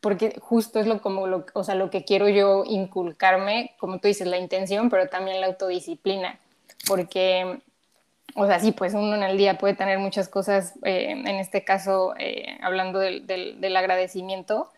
[0.00, 4.08] porque justo es lo, como lo, o sea, lo que quiero yo inculcarme, como tú
[4.08, 6.38] dices, la intención, pero también la autodisciplina.
[6.86, 7.60] porque,
[8.34, 11.64] o sea, sí, pues uno en el día puede tener muchas cosas, eh, en este
[11.64, 14.70] caso, eh, hablando del, del, agradecimiento,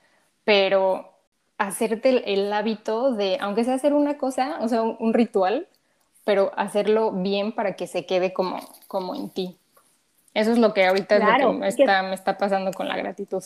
[0.45, 1.13] pero
[1.59, 5.67] hacerte el, hábito de, aunque sea hacer una cosa, o sea, un, ritual,
[6.25, 9.57] pero hacerlo bien para que se quede como, como en ti.
[10.33, 12.97] Eso es lo que ahorita es lo que me, está, me está pasando con la
[12.97, 13.43] gratitud.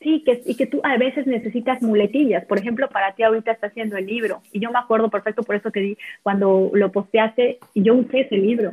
[0.00, 2.44] Sí, que, y que tú a veces necesitas muletillas.
[2.44, 4.42] Por ejemplo, para ti ahorita está haciendo el libro.
[4.52, 8.36] Y yo me acuerdo perfecto por eso que di, cuando lo posteaste, yo usé ese
[8.36, 8.72] libro.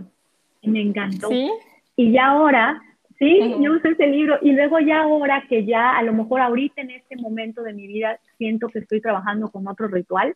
[0.63, 1.27] Y me encantó.
[1.27, 1.51] ¿Sí?
[1.95, 2.81] Y ya ahora,
[3.19, 4.39] sí, yo usé ese libro.
[4.41, 7.85] Y luego ya ahora que ya, a lo mejor ahorita en este momento de mi
[7.85, 10.33] vida, siento que estoy trabajando con otro ritual.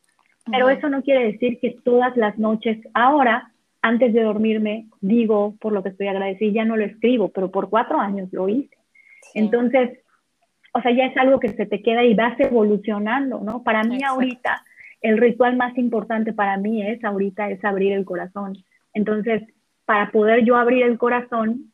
[0.49, 5.73] Pero eso no quiere decir que todas las noches, ahora, antes de dormirme, digo por
[5.73, 6.51] lo que estoy agradecida.
[6.51, 8.75] Ya no lo escribo, pero por cuatro años lo hice.
[9.33, 9.99] Entonces,
[10.73, 13.63] o sea, ya es algo que se te queda y vas evolucionando, ¿no?
[13.63, 14.63] Para mí ahorita,
[15.01, 18.53] el ritual más importante para mí es ahorita es abrir el corazón.
[18.93, 19.43] Entonces,
[19.87, 21.73] para poder yo abrir el corazón,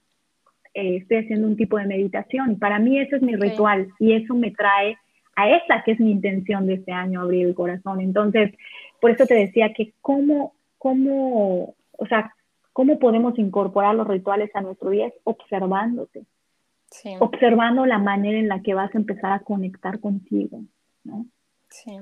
[0.73, 2.57] eh, estoy haciendo un tipo de meditación.
[2.57, 4.97] Para mí ese es mi ritual y eso me trae
[5.35, 7.99] a esa que es mi intención de este año, abrir el corazón.
[7.99, 8.53] Entonces,
[9.01, 12.33] por eso te decía que cómo, cómo, o sea,
[12.71, 16.23] cómo podemos incorporar los rituales a nuestro día es observándote
[17.19, 20.61] observando la manera en la que vas a empezar a conectar contigo,
[21.03, 21.25] ¿no?
[21.69, 21.97] Sí.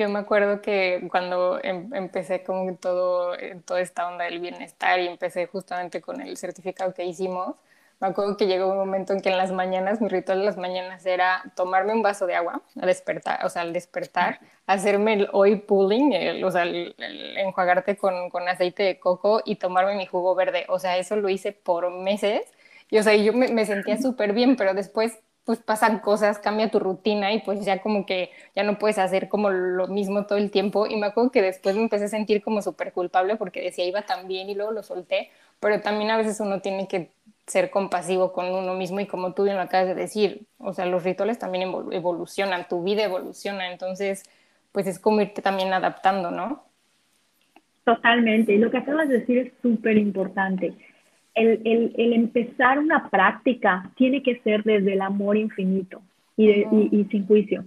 [0.00, 3.36] Yo me acuerdo que cuando em, empecé con todo,
[3.66, 7.56] toda esta onda del bienestar y empecé justamente con el certificado que hicimos,
[8.00, 10.56] me acuerdo que llegó un momento en que en las mañanas, mi ritual de las
[10.56, 15.28] mañanas era tomarme un vaso de agua, a despertar, o sea, al despertar, hacerme el
[15.32, 16.94] oil pulling, o sea, el,
[17.36, 20.64] enjuagarte con, con aceite de coco y tomarme mi jugo verde.
[20.70, 22.40] O sea, eso lo hice por meses.
[22.88, 26.78] Y o sea, yo me, sentía súper bien, pero después pues pasan cosas, cambia tu
[26.78, 30.50] rutina y pues ya como que ya no puedes hacer como lo mismo todo el
[30.50, 30.86] tiempo.
[30.86, 34.02] Y me acuerdo que después me empecé a sentir como súper culpable porque decía iba
[34.02, 37.10] tan bien y luego lo solté, pero también a veces uno tiene que
[37.46, 40.86] ser compasivo con uno mismo y como tú bien lo acabas de decir, o sea,
[40.86, 44.22] los rituales también evolucionan, tu vida evoluciona, entonces
[44.70, 46.62] pues es como irte también adaptando, ¿no?
[47.84, 50.74] Totalmente, y lo que acabas de decir es súper importante
[51.34, 56.02] el, el, empezar una práctica tiene que ser desde el amor infinito
[56.36, 57.64] y, y, sin juicio,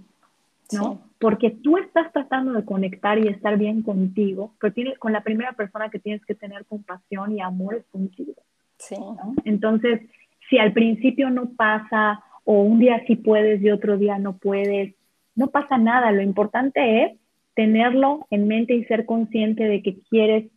[0.72, 1.00] ¿no?
[1.18, 5.52] Porque tú estás tratando de conectar y estar bien contigo, pero tiene, con la primera
[5.52, 8.34] persona que tienes que tener compasión y amor es contigo.
[8.78, 8.96] Sí.
[9.44, 10.02] Entonces,
[10.50, 14.94] si al principio no pasa, o un día sí puedes y otro día no puedes,
[15.34, 16.12] no pasa nada.
[16.12, 17.12] Lo importante es
[17.54, 20.50] tenerlo en mente y ser consciente de que quieres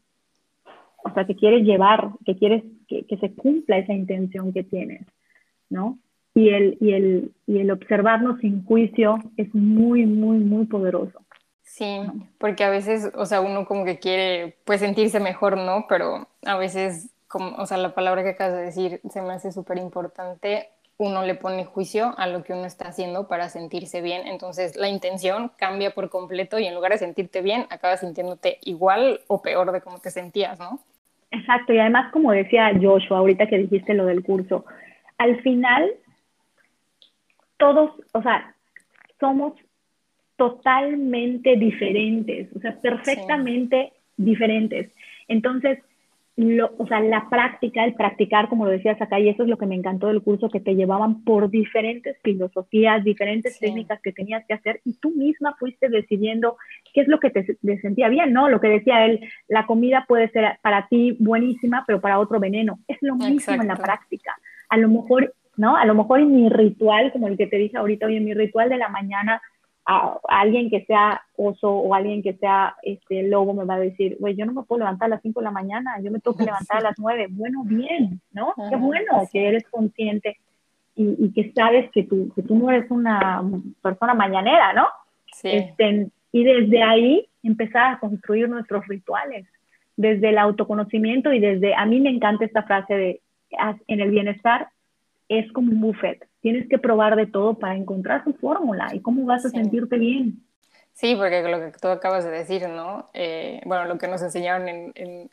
[1.08, 5.06] o sea, que quieres llevar, que quieres que, se cumpla esa intención que tienes,
[5.70, 6.00] ¿no?
[6.34, 11.20] Y el, y, el, y el observarnos sin juicio es muy, muy, muy poderoso.
[11.63, 12.00] Sí,
[12.38, 15.86] porque a veces, o sea, uno como que quiere, pues, sentirse mejor, ¿no?
[15.89, 19.52] Pero a veces, como, o sea, la palabra que acabas de decir se me hace
[19.52, 24.28] súper importante, uno le pone juicio a lo que uno está haciendo para sentirse bien.
[24.28, 29.22] Entonces la intención cambia por completo y en lugar de sentirte bien, acabas sintiéndote igual
[29.28, 30.80] o peor de cómo te sentías, ¿no?
[31.32, 34.66] Exacto, y además como decía Joshua ahorita que dijiste lo del curso,
[35.18, 35.92] al final
[37.58, 38.56] todos, o sea,
[39.20, 39.54] somos
[40.36, 44.92] totalmente diferentes, o sea, perfectamente diferentes.
[45.28, 45.80] Entonces,
[46.38, 49.58] lo, o sea, la práctica, el practicar, como lo decías acá, y eso es lo
[49.58, 54.45] que me encantó del curso, que te llevaban por diferentes filosofías, diferentes técnicas que tenías
[54.45, 56.58] que hacer, y tú misma fuiste decidiendo
[56.93, 58.50] qué es lo que te, sentía bien, ¿no?
[58.50, 62.78] Lo que decía él, la comida puede ser para ti buenísima, pero para otro veneno.
[62.88, 64.38] Es lo mismo en la práctica.
[64.69, 65.76] A lo mejor, ¿no?
[65.76, 68.36] A lo mejor en mi ritual, como el que te dije ahorita, hoy en mi
[68.36, 69.41] ritual de la mañana,
[69.88, 74.17] a, alguien que sea oso o alguien que sea este lobo me va a decir,
[74.19, 76.36] güey, yo no me puedo levantar a las 5 de la mañana, yo me tengo
[76.36, 77.28] que levantar a las 9.
[77.32, 78.54] Bueno, bien, ¿no?
[78.69, 80.38] Qué bueno que eres consciente
[80.95, 83.41] y, y, que sabes que tú, que tú no eres una
[83.82, 84.88] persona mañanera, ¿no?
[85.32, 85.50] Sí.
[85.50, 89.45] Este, y desde ahí empezar a construir nuestros rituales,
[89.95, 93.21] desde el autoconocimiento y desde, a mí me encanta esta frase de,
[93.88, 94.67] en el bienestar
[95.29, 96.27] es como un buffet.
[96.48, 100.41] Tienes que probar de todo para encontrar tu fórmula y cómo vas a sentirte bien.
[100.93, 103.10] Sí, porque lo que tú acabas de decir, ¿no?
[103.13, 105.29] Eh, bueno, lo que nos enseñaron en, en,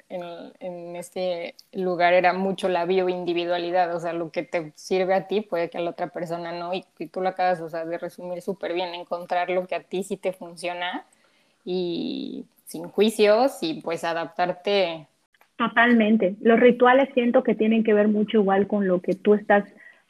[0.58, 5.40] en, este lugar era mucho la bioindividualidad, o sea, lo que te sirve a ti
[5.40, 8.42] puede que a la otra persona no, y, tú lo acabas o sea, de resumir
[8.42, 11.04] súper bien, encontrar lo que a ti sí te funciona
[11.64, 15.06] y sin juicios y pues adaptarte.
[15.54, 16.34] Totalmente.
[16.40, 19.62] Los rituales siento que tienen que ver mucho igual con lo que tú estás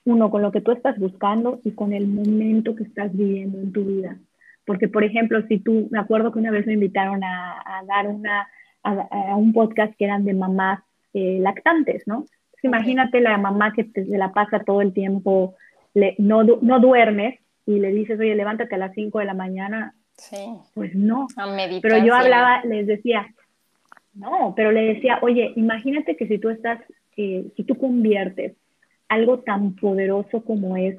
[0.04, 3.72] uno, con lo que tú estás buscando y con el momento que estás viviendo en
[3.72, 4.18] tu vida.
[4.66, 8.48] Porque, por ejemplo, si tú, me acuerdo que una vez me invitaron a, dar una
[8.82, 10.80] a, un podcast que eran de mamás
[11.12, 12.26] eh, lactantes, ¿no?
[12.64, 15.54] imagínate la mamá que se la pasa todo el tiempo,
[15.92, 19.94] le, no, no duermes y le dices, oye, levántate a las 5 de la mañana.
[20.16, 20.36] Sí.
[20.74, 21.26] Pues no.
[21.82, 23.26] Pero yo hablaba, les decía,
[24.14, 26.80] no, pero le decía, oye, imagínate que si tú estás,
[27.16, 28.54] eh, si tú conviertes
[29.08, 30.96] algo tan poderoso como es,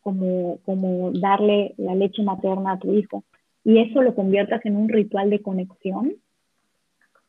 [0.00, 3.24] como, como darle la leche materna a tu hijo,
[3.64, 6.12] y eso lo conviertas en un ritual de conexión,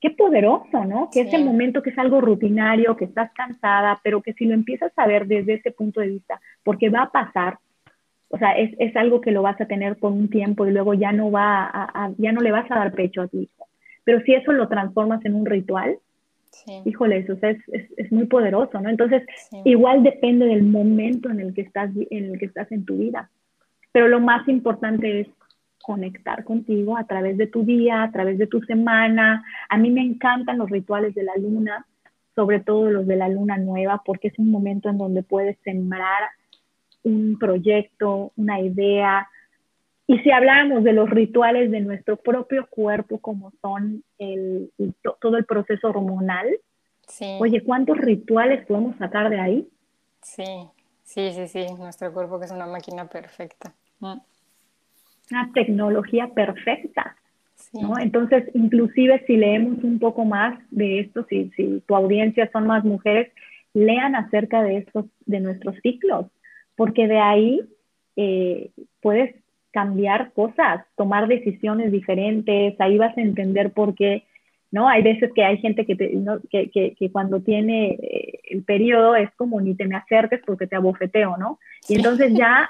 [0.01, 1.09] qué poderoso, ¿no?
[1.11, 4.91] Que ese momento que es algo rutinario, que estás cansada, pero que si lo empiezas
[4.95, 7.59] a ver desde ese punto de vista, porque va a pasar,
[8.29, 10.95] o sea, es, es algo que lo vas a tener por un tiempo y luego
[10.95, 13.67] ya no va a, ya no le vas a dar pecho a tu hijo.
[14.03, 15.99] Pero si eso lo transformas en un ritual,
[16.85, 18.89] híjole, eso es, es, es, muy poderoso, ¿no?
[18.89, 19.23] Entonces,
[19.65, 23.29] igual depende del momento en el que estás en el que estás en tu vida.
[23.91, 25.27] Pero lo más importante es
[25.81, 29.43] conectar contigo a través de tu día, a través de tu semana.
[29.69, 31.85] A mí me encantan los rituales de la luna,
[32.35, 36.29] sobre todo los de la luna nueva, porque es un momento en donde puedes sembrar
[37.03, 39.27] un proyecto, una idea.
[40.11, 44.71] Y si hablamos de los rituales de nuestro propio cuerpo, como son el,
[45.19, 46.47] todo el proceso hormonal,
[47.39, 49.67] oye, ¿cuántos rituales podemos sacar de ahí?
[50.21, 50.67] Sí,
[51.03, 53.73] sí, sí, sí, nuestro cuerpo que es una máquina perfecta.
[53.99, 54.19] Mm
[55.31, 57.15] una tecnología perfecta.
[57.73, 57.97] ¿no?
[57.99, 62.83] Entonces, inclusive si leemos un poco más de esto, si, si tu audiencia son más
[62.83, 63.31] mujeres,
[63.73, 66.25] lean acerca de estos, de nuestros ciclos,
[66.75, 67.61] porque de ahí
[68.17, 69.35] eh, puedes
[69.71, 74.23] cambiar cosas, tomar decisiones diferentes, ahí vas a entender por qué,
[74.71, 74.87] ¿no?
[74.87, 75.95] Hay veces que hay gente que,
[76.49, 80.67] que, que, que, cuando tiene eh, el periodo es como ni te me acerques porque
[80.67, 81.59] te abofeteo, ¿no?
[81.87, 82.69] Y entonces ya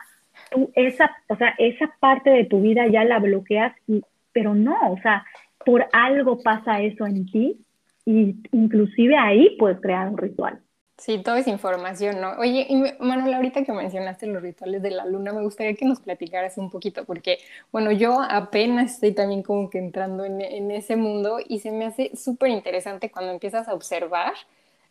[0.75, 4.01] esa, o sea, esa parte de tu vida ya la bloqueas, y,
[4.33, 5.25] pero no, o sea,
[5.65, 7.57] por algo pasa eso en ti
[8.05, 10.59] y inclusive ahí puedes crear un ritual.
[11.01, 12.33] Sí, todo es información, ¿no?
[12.37, 15.99] Oye, y Manuel, ahorita que mencionaste los rituales de la luna, me gustaría que nos
[15.99, 17.39] platicaras un poquito, porque,
[17.71, 21.85] bueno, yo apenas estoy también como que entrando en, en ese mundo y se me
[21.85, 24.33] hace súper interesante cuando empiezas a observar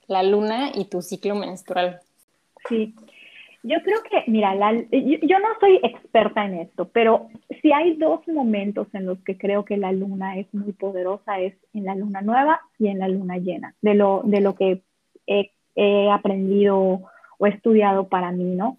[0.09, 2.01] la luna y tu ciclo menstrual.
[2.69, 2.93] Sí,
[3.63, 4.53] yo creo que, mira,
[4.91, 7.29] yo, no soy experta en esto, pero
[7.63, 11.55] si hay dos momentos en los que creo que la luna es muy poderosa, es
[11.73, 14.83] en la luna nueva y en la luna llena, de lo, de lo que
[15.29, 15.53] he,
[16.11, 17.03] aprendido
[17.39, 18.79] o he estudiado para mí, ¿no?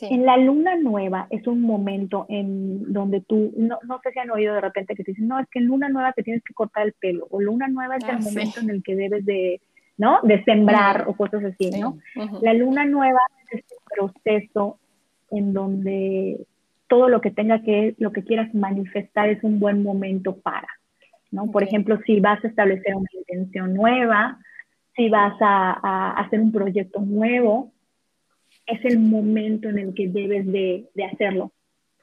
[0.00, 4.30] En la luna nueva es un momento en donde tú, no, no, sé si han
[4.30, 6.54] oído de repente que te dicen, no, es que en luna nueva te tienes que
[6.54, 9.60] cortar el pelo, o luna nueva es el ah, momento en el que debes de,
[9.98, 10.20] ¿no?
[10.22, 11.98] De sembrar o cosas así, ¿no?
[12.40, 13.20] La luna nueva
[13.52, 14.78] es este proceso
[15.30, 16.46] en donde
[16.88, 20.68] todo lo que tenga que, lo que quieras manifestar es un buen momento para,
[21.30, 21.50] ¿no?
[21.50, 24.38] Por ejemplo, si vas a establecer una intención nueva,
[24.94, 27.72] si vas a, hacer un proyecto nuevo,
[28.66, 31.52] es el momento en el que debes de, hacerlo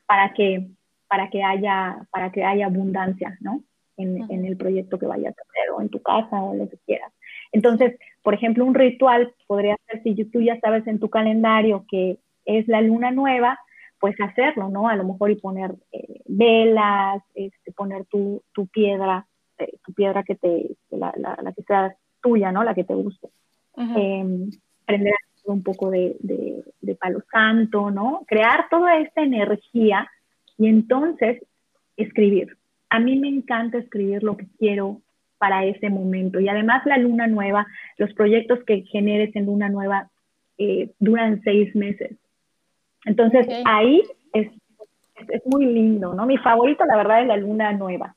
[0.06, 0.68] para que,
[1.08, 3.64] para, que haya, para que haya abundancia, ¿no?
[3.98, 6.78] En, en, el proyecto que vayas a hacer o en tu casa o lo que
[6.86, 7.12] quieras.
[7.52, 12.18] Entonces, por ejemplo, un ritual podría ser si tú ya sabes en tu calendario que
[12.46, 13.60] es la luna nueva,
[14.00, 14.88] pues hacerlo, ¿no?
[14.88, 19.28] A lo mejor y poner eh, velas, este, poner tu, tu piedra,
[19.58, 22.64] eh, tu piedra que te, la, la, que sea tuya, ¿no?
[22.64, 23.30] La que te guste.
[23.78, 24.50] Em,
[24.86, 25.14] prender
[25.46, 28.26] un poco de, de, de, palo santo, ¿no?
[28.28, 30.10] Crear toda esta energía
[30.58, 31.42] y entonces
[31.96, 32.58] escribir.
[32.90, 35.02] A mí me encanta escribir lo que quiero
[35.40, 36.40] para ese momento.
[36.40, 37.66] Y además la luna nueva,
[37.98, 40.10] los proyectos que generes en luna nueva
[40.58, 42.12] eh, duran seis meses.
[43.06, 44.04] Entonces ahí
[44.34, 44.52] es,
[45.30, 46.26] es, muy lindo, ¿no?
[46.26, 48.16] Mi favorito, la verdad, es la luna nueva.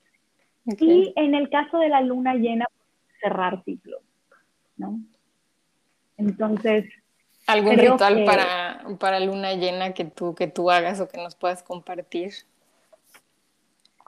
[0.79, 2.67] Y en el caso de la luna llena,
[3.23, 4.03] cerrar ciclos,
[4.77, 5.01] ¿no?
[6.16, 6.87] Entonces...
[7.47, 11.62] ¿Algún ritual para, para luna llena que tú, que tú hagas o que nos puedas
[11.62, 12.33] compartir?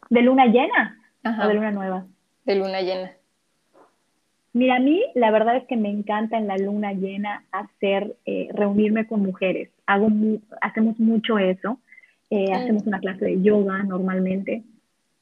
[0.08, 2.06] ¿De luna llena o de luna nueva?
[2.44, 3.12] de luna llena?
[4.52, 8.48] Mira, a mí la verdad es que me encanta en la luna llena hacer, eh,
[8.52, 9.70] reunirme con mujeres.
[9.86, 10.08] Hago
[10.60, 11.78] hacemos mucho eso.
[12.30, 14.62] Eh, hacemos una clase de yoga normalmente.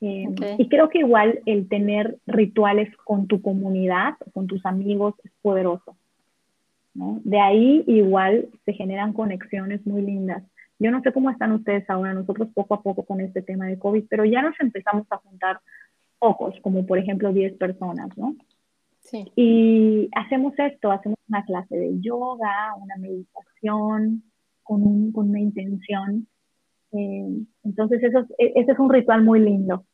[0.04, 5.30] Eh, y creo que igual el tener rituales con tu comunidad, con tus amigos, es
[5.40, 5.96] poderoso.
[6.94, 10.42] De ahí igual se generan conexiones muy lindas.
[10.80, 13.78] Yo no sé cómo están ustedes ahora, nosotros poco a poco con este tema de
[13.78, 15.60] COVID, pero ya nos empezamos a juntar
[16.18, 18.34] pocos, como por ejemplo 10 personas, ¿no?
[19.02, 19.30] Sí.
[19.36, 24.24] Y hacemos esto, hacemos una clase de yoga, una meditación
[24.64, 26.26] con, con una intención.
[26.90, 29.84] Eh, entonces, eso, e, ese es un ritual muy lindo.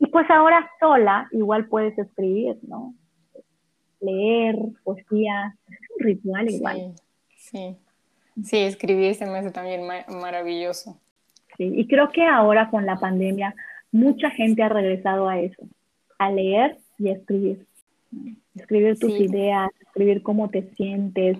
[0.00, 2.94] Y pues ahora sola igual puedes escribir, ¿no?
[4.00, 6.94] Leer, poesía, es un ritual igual.
[7.36, 7.76] Sí,
[8.42, 10.98] sí, escribir se me hace también maravilloso.
[11.58, 13.54] Sí, y creo que ahora con la pandemia
[13.92, 15.62] mucha gente ha regresado a eso,
[16.18, 17.66] a leer y a escribir.
[18.54, 21.36] Escribir tus ideas, escribir cómo te sientes.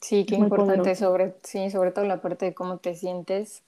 [0.00, 3.62] Sí, qué importante sobre, sí, sobre todo la parte de cómo te sientes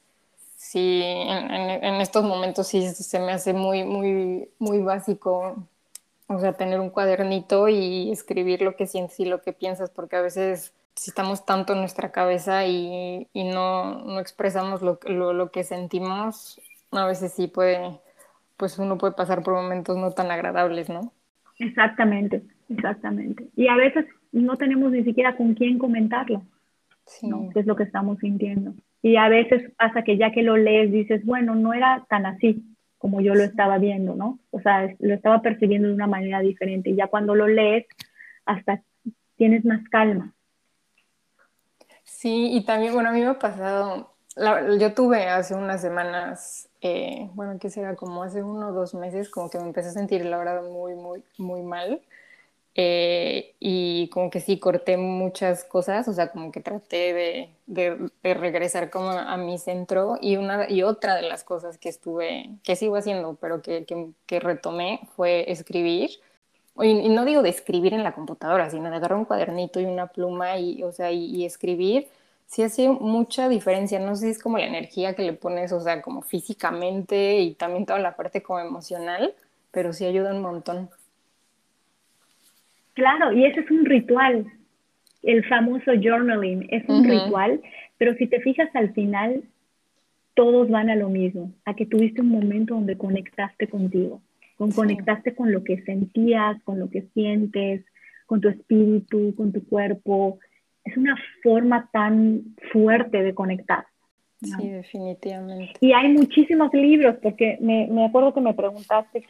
[0.57, 5.57] sí, en, estos momentos sí se me hace muy, muy, muy básico,
[6.27, 10.17] o sea, tener un cuadernito y escribir lo que sientes y lo que piensas, porque
[10.17, 15.63] a veces si estamos tanto en nuestra cabeza y, no, no, expresamos lo, lo, que
[15.63, 18.01] sentimos, a veces sí puede,
[18.57, 21.13] pues uno puede pasar por momentos no tan agradables, ¿no?
[21.59, 23.47] Exactamente, exactamente.
[23.57, 26.43] Y a veces no tenemos ni siquiera con quién comentarlo,
[27.05, 27.29] sí.
[27.29, 27.51] ¿no?
[27.55, 28.75] es lo que estamos sintiendo.
[29.07, 32.65] Y a veces pasa que ya que lo lees dices, bueno, no era tan así
[32.99, 34.41] como yo lo estaba viendo, ¿no?
[34.51, 36.91] O sea, lo estaba percibiendo de una manera diferente.
[36.91, 37.87] Y ya cuando lo lees,
[38.47, 38.83] hasta
[39.37, 40.35] tienes más calma.
[42.03, 44.13] Sí, y también, bueno, a mí me ha pasado,
[44.81, 49.31] yo tuve hace unas semanas, eh, bueno, que será como hace uno o dos meses,
[49.31, 52.03] como que me empecé a sentir la verdad muy, muy, muy mal.
[52.79, 58.35] Eh, y como que sí, corté muchas cosas, o sea, como que traté de, de,
[58.35, 62.77] regresar como a mi centro y una y otra de las cosas que estuve, que
[62.77, 63.87] sigo haciendo, pero que,
[64.27, 66.11] que, retomé fue escribir.
[66.83, 70.09] Y, no digo de escribir en la computadora, sino de agarrar un cuadernito y una
[70.09, 72.09] pluma y, o sea, y, escribir,
[72.47, 73.99] sí hace mucha diferencia.
[74.01, 77.55] No sé si es como la energía que le pones, o sea, como físicamente y
[77.55, 79.35] también toda la parte como emocional,
[79.71, 80.91] pero sí ayuda un montón.
[82.97, 84.47] Claro, y ese es un ritual.
[85.23, 87.61] El famoso journaling es un ritual,
[87.99, 89.43] pero si te fijas al final,
[90.33, 94.23] todos van a lo mismo, a que tuviste un momento donde conectaste contigo,
[94.57, 97.85] con, conectaste con lo que sentías, con lo que sientes,
[98.25, 100.39] con tu espíritu, con tu cuerpo.
[100.83, 103.85] Es una forma tan fuerte de conectar.
[104.41, 105.75] Sí, definitivamente.
[105.81, 109.23] Y hay muchísimos libros, porque me, me acuerdo que me preguntaste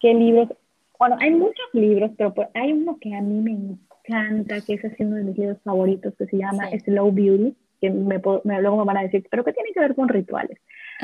[0.00, 0.50] qué libros
[0.98, 4.84] bueno, hay muchos libros, pero pues, hay uno que a mí me encanta, que es
[4.84, 8.84] así uno de mis libros favoritos, que se llama Slow Beauty, que me, luego me
[8.84, 10.58] van a decir, pero ¿qué tiene que ver con rituales?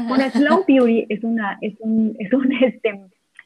[0.09, 3.01] Bueno, Slow Beauty es una, es un, es un, este,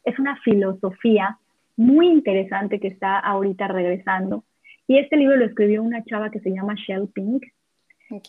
[0.05, 1.38] es una filosofía
[1.76, 4.44] muy interesante que está ahorita regresando.
[4.86, 7.44] Y este libro lo escribió una chava que se llama Shell Pink,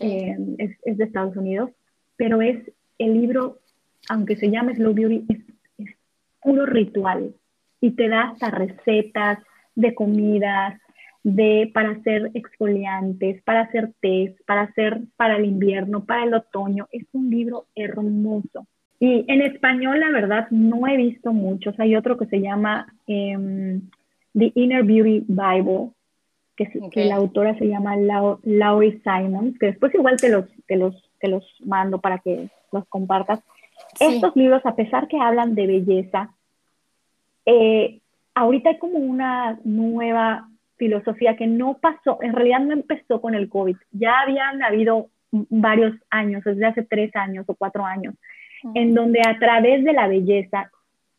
[0.02, 1.72] eh, es, es, de Estados Unidos,
[2.18, 3.60] pero es el libro,
[4.10, 5.40] aunque se llame Slow Beauty, es,
[5.78, 5.96] es
[6.42, 7.34] puro ritual
[7.82, 9.40] y te da hasta recetas
[9.76, 10.80] de comidas,
[11.24, 16.88] de para hacer exfoliantes, para hacer test, para hacer para el invierno, para el otoño.
[16.92, 18.68] Es un libro hermoso.
[19.00, 21.80] Y en español, la verdad, no he visto muchos.
[21.80, 23.82] Hay otro que se llama em,
[24.38, 25.92] The Inner Beauty Bible,
[26.56, 31.10] que, que la autora se llama Laurie Simons, que después igual te los, te los,
[31.20, 33.40] te los mando para que los compartas.
[34.00, 36.34] Estos libros, a pesar que hablan de belleza,
[37.50, 38.02] eh,
[38.36, 40.48] ahorita hay como una nueva
[40.78, 45.96] filosofía que no pasó, en realidad no empezó con el COVID, ya habían habido varios
[46.12, 48.14] años, desde hace tres años o cuatro años,
[48.76, 50.70] en donde a través de la belleza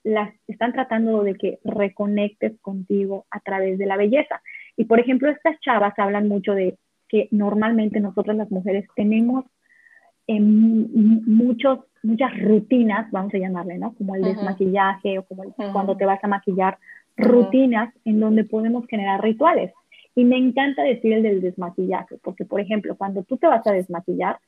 [0.05, 4.41] las están tratando de que reconectes contigo a través de la belleza.
[4.77, 6.79] Y por ejemplo, estas chavas hablan mucho de
[7.09, 9.45] que normalmente nosotras las mujeres tenemos
[10.39, 13.95] muchos, muchas rutinas, vamos a llamarle, ¿no?
[13.95, 16.79] Como el desmaquillaje o como cuando te vas a maquillar,
[17.17, 19.73] rutinas en donde podemos generar rituales.
[20.15, 23.73] Y me encanta decir el del desmaquillaje, porque por ejemplo, cuando tú te vas a
[23.73, 24.39] desmaquillar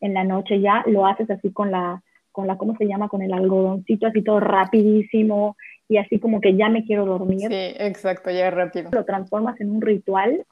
[0.00, 3.08] en la noche ya lo haces así con la, con la, ¿cómo se llama?
[3.08, 5.56] Con el algodoncito así todo rapidísimo
[5.88, 7.40] y así como que ya me quiero dormir.
[7.40, 8.90] Sí, exacto, ya rápido.
[8.92, 10.44] Lo transformas en un ritual,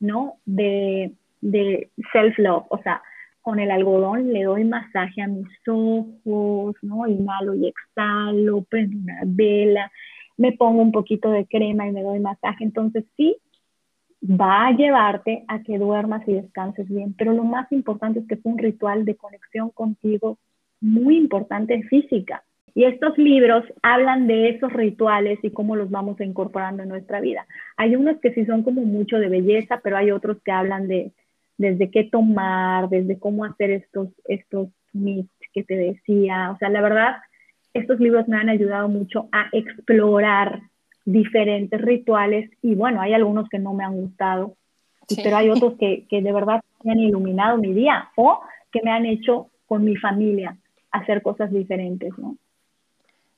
[0.00, 0.34] ¿no?
[0.44, 3.02] De, de self-love, o sea,
[3.44, 7.06] con el algodón le doy masaje a mis ojos, ¿no?
[7.06, 9.92] Inhalo y exhalo, prendo una vela,
[10.38, 12.64] me pongo un poquito de crema y me doy masaje.
[12.64, 13.36] Entonces sí,
[14.22, 18.36] va a llevarte a que duermas y descanses bien, pero lo más importante es que
[18.36, 20.38] es un ritual de conexión contigo
[20.80, 22.44] muy importante física.
[22.74, 27.46] Y estos libros hablan de esos rituales y cómo los vamos incorporando en nuestra vida.
[27.76, 31.12] Hay unos que sí son como mucho de belleza, pero hay otros que hablan de,
[31.56, 36.50] desde qué tomar, desde cómo hacer estos, estos mix que te decía.
[36.50, 37.16] O sea, la verdad,
[37.72, 40.60] estos libros me han ayudado mucho a explorar
[41.04, 44.56] diferentes rituales y bueno, hay algunos que no me han gustado,
[45.22, 48.40] pero hay otros que, que de verdad me han iluminado mi día o
[48.72, 50.56] que me han hecho con mi familia
[50.90, 52.36] hacer cosas diferentes, ¿no?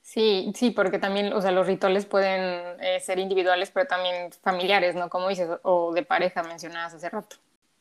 [0.01, 4.95] Sí, sí, porque también, o sea, los rituales pueden eh, ser individuales, pero también familiares,
[4.95, 5.09] ¿no?
[5.09, 7.35] Como dices, o de pareja mencionadas hace rato.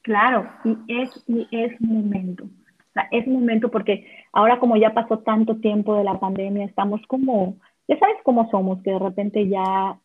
[0.06, 2.44] Claro, y es, y es momento.
[2.44, 7.00] O sea, es momento porque ahora como ya pasó tanto tiempo de la pandemia, estamos
[7.08, 7.56] como,
[7.88, 9.98] ya sabes cómo somos, que de repente ya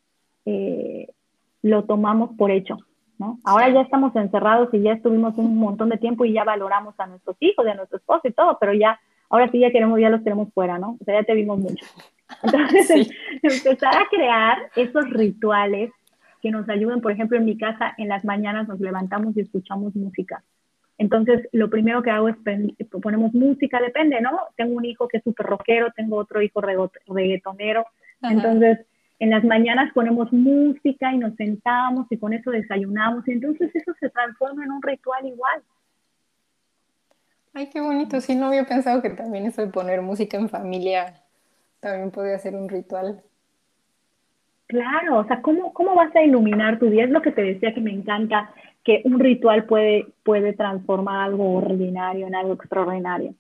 [0.46, 1.08] eh,
[1.62, 2.80] lo tomamos por hecho,
[3.20, 3.38] ¿no?
[3.44, 7.06] Ahora ya estamos encerrados y ya estuvimos un montón de tiempo y ya valoramos a
[7.06, 9.00] nuestros hijos, a nuestro esposo y todo, pero ya
[9.30, 10.98] ahora sí ya queremos, ya los tenemos fuera, ¿no?
[11.00, 11.86] O sea, ya te vimos mucho.
[12.44, 13.08] Entonces,
[13.44, 15.92] empezar a crear esos rituales
[16.42, 19.96] que nos ayuden, por ejemplo, en mi casa, en las mañanas nos levantamos y escuchamos
[19.96, 20.44] música.
[20.98, 22.36] Entonces, lo primero que hago es
[23.02, 24.40] ponemos música, depende, ¿no?
[24.56, 27.86] Tengo un hijo que es súper rockero, tengo otro hijo reggaetonero.
[28.22, 28.86] Entonces,
[29.18, 33.28] en las mañanas ponemos música y nos sentamos y con eso desayunamos.
[33.28, 35.62] Y entonces eso se transforma en un ritual igual.
[37.54, 38.22] Ay, qué bonito.
[38.22, 41.22] Sí, no había pensado que también eso de poner música en familia
[41.80, 43.24] también podía ser un ritual.
[44.72, 47.04] Claro, o sea, ¿cómo, ¿cómo vas a iluminar tu día?
[47.04, 48.54] Es lo que te decía que me encanta,
[48.86, 53.36] que un ritual puede, puede transformar algo ordinario en algo extraordinario.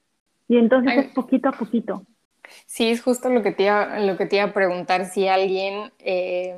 [0.50, 2.06] Y entonces es poquito a poquito.
[2.66, 5.94] Sí, es justo lo que te iba, lo que te iba a preguntar, si alguien,
[6.00, 6.58] eh,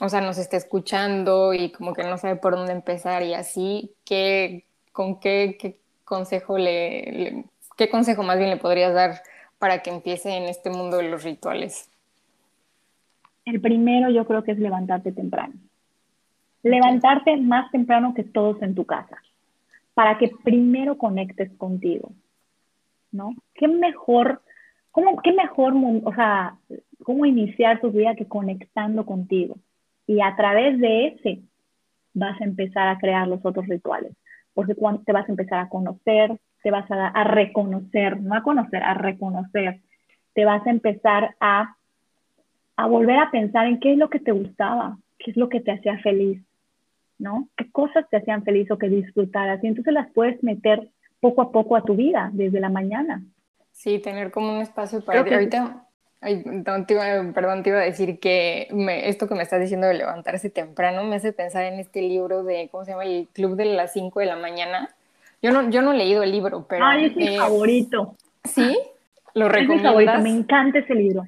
[0.00, 3.94] o sea, nos está escuchando y como que no sabe por dónde empezar y así,
[4.04, 7.44] ¿qué, ¿con qué, qué consejo le,
[7.76, 9.22] qué consejo más bien le podrías dar
[9.60, 11.93] para que empiece en este mundo de los rituales?
[13.44, 15.54] El primero yo creo que es levantarte temprano.
[16.62, 19.18] Levantarte más temprano que todos en tu casa,
[19.92, 22.12] para que primero conectes contigo,
[23.12, 23.34] ¿no?
[23.54, 24.40] ¿Qué mejor,
[24.90, 25.74] cómo, qué mejor,
[26.04, 26.56] o sea,
[27.02, 29.56] cómo iniciar tu día que conectando contigo?
[30.06, 31.42] Y a través de ese
[32.14, 34.14] vas a empezar a crear los otros rituales
[34.54, 38.82] porque cuando te vas a empezar a conocer, te vas a, reconocer, no a conocer,
[38.82, 39.80] a reconocer,
[40.32, 41.76] te vas a empezar a,
[42.76, 45.60] a volver a pensar en qué es lo que te gustaba, qué es lo que
[45.60, 46.42] te hacía feliz,
[47.18, 47.48] ¿no?
[47.56, 49.62] ¿Qué cosas te hacían feliz o que disfrutaras?
[49.62, 50.88] Y entonces las puedes meter
[51.20, 53.22] poco a poco a tu vida, desde la mañana.
[53.72, 55.20] Sí, tener como un espacio para...
[55.20, 55.86] Ahorita,
[56.20, 58.68] perdón, te iba a decir que
[59.04, 62.68] esto que me estás diciendo de levantarse temprano me hace pensar en este libro de,
[62.70, 63.04] ¿cómo se llama?
[63.04, 64.90] El Club de las 5 de la mañana.
[65.42, 66.84] Yo no, yo no he leído el libro, pero...
[66.84, 68.16] Ay, es mi eh, favorito.
[68.44, 68.78] ¿Sí?
[69.34, 70.18] ¿Lo recomiendas?
[70.18, 71.26] Es me encanta ese libro.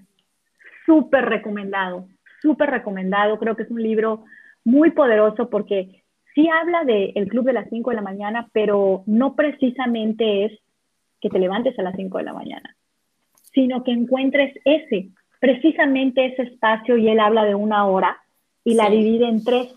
[0.87, 2.09] Súper recomendado,
[2.41, 3.39] súper recomendado.
[3.39, 4.25] Creo que es un libro
[4.65, 6.03] muy poderoso porque
[6.35, 10.53] sí habla del el Club de las 5 de la mañana, pero no precisamente es
[11.21, 12.77] que te levantes a las 5 de la mañana
[13.57, 15.09] sino que encuentres ese,
[15.41, 18.19] precisamente ese espacio, y él habla de una hora,
[18.63, 19.75] y la divide en tres,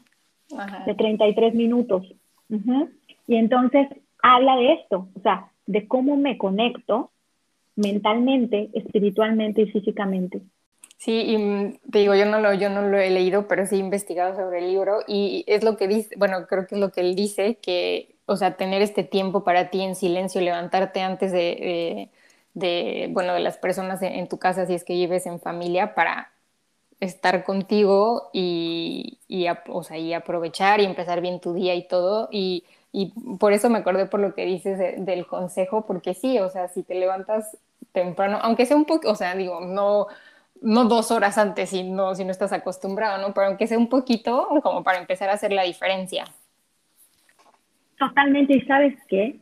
[0.86, 2.05] de 33 minutos.
[3.26, 3.88] Y entonces
[4.22, 7.12] habla de esto, o sea, de cómo me conecto
[7.78, 10.41] mentalmente, espiritualmente y físicamente.
[10.99, 13.75] Sí, y mm, te digo, yo no lo, yo no lo he leído, pero sí
[13.75, 16.91] he investigado sobre el libro y es lo que dice, bueno, creo que es lo
[16.91, 21.31] que él dice, que, o sea, tener este tiempo para ti en silencio, levantarte antes
[21.31, 22.09] de
[22.53, 26.31] de, bueno, de las personas en, tu casa si es que vives en familia para
[26.99, 32.29] estar contigo y, y, o sea, y aprovechar y empezar bien tu día y todo.
[32.31, 36.49] Y, y por eso me acordé por lo que dices del consejo, porque sí, o
[36.49, 37.57] sea, si te levantas
[37.93, 40.07] temprano, aunque sea un poco, o sea, digo, no,
[40.62, 43.34] no dos horas antes si no, si no estás acostumbrado, ¿no?
[43.34, 46.26] Pero aunque sea un poquito, como para empezar a hacer la diferencia.
[47.97, 49.39] Totalmente, y sabes qué,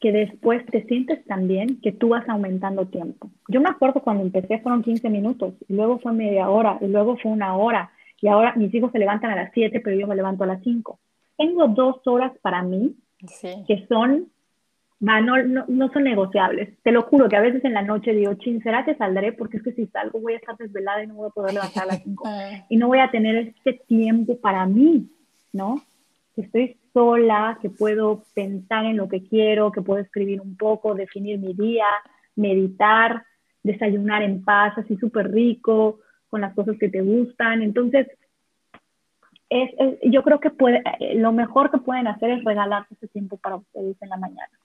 [0.00, 3.30] que después te sientes tan bien que tú vas aumentando tiempo.
[3.48, 7.16] Yo me acuerdo cuando empecé fueron 15 minutos, y luego fue media hora, y luego
[7.16, 7.90] fue una hora,
[8.20, 10.62] y ahora mis hijos se levantan a las 7, pero yo me levanto a las
[10.62, 10.98] 5.
[11.36, 12.94] Tengo dos horas para mí
[13.66, 14.30] que son,
[15.00, 16.76] no, no, no, son negociables.
[16.82, 19.32] Te lo juro que a veces en la noche digo, chin, ¿será que saldré?
[19.32, 21.84] Porque es que si salgo voy a estar desvelada y no voy a poder levantar
[21.84, 22.24] a las 5.
[22.70, 25.10] y no voy a tener este tiempo para mí,
[25.52, 25.82] ¿no?
[26.36, 31.38] Estoy sola, que puedo pensar en lo que quiero, que puedo escribir un poco, definir
[31.38, 31.86] mi día,
[32.36, 33.24] meditar,
[33.62, 37.62] desayunar en paz, así súper rico, con las cosas que te gustan.
[37.62, 38.08] Entonces,
[39.50, 39.70] es,
[40.02, 40.82] yo creo que puede,
[41.14, 44.58] lo mejor que pueden hacer es regalarse ese tiempo para ustedes en la mañana.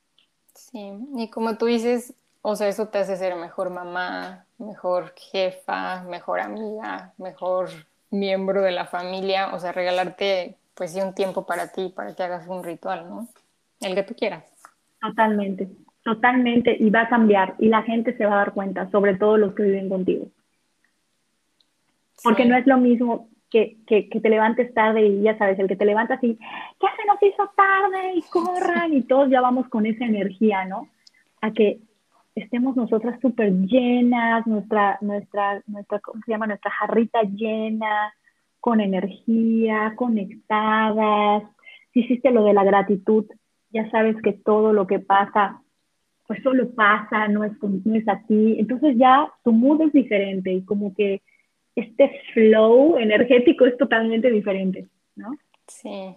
[0.60, 6.04] Sí, y como tú dices, o sea, eso te hace ser mejor mamá, mejor jefa,
[6.04, 7.70] mejor amiga, mejor
[8.12, 12.24] miembro de la familia, o sea, regalarte pues sí un tiempo para ti, para que
[12.24, 13.28] hagas un ritual, ¿no?
[13.82, 14.44] El que tú quieras.
[15.02, 15.70] Totalmente,
[16.04, 19.38] totalmente, y va a cambiar, y la gente se va a dar cuenta, sobre todo
[19.38, 20.28] los que viven contigo.
[22.24, 25.76] Porque no es lo mismo que, que, te levantes tarde y ya sabes, el que
[25.76, 29.86] te levantas y ya se nos hizo tarde y corran y todos ya vamos con
[29.86, 30.88] esa energía, ¿no?
[31.42, 31.80] A que
[32.36, 36.48] estemos nosotras súper llenas, nuestra, nuestra, nuestra, ¿cómo se llama?
[36.48, 38.14] Nuestra jarrita llena,
[38.60, 41.44] con energía, conectadas.
[41.94, 43.26] Si hiciste lo de la gratitud,
[43.72, 45.62] ya sabes que todo lo que pasa,
[46.28, 48.58] pues solo pasa, no es, no es a ti.
[48.60, 51.22] Entonces ya tu mood es diferente y como que
[51.80, 55.32] este flow energético es totalmente diferente, ¿no?
[55.68, 56.16] Sí.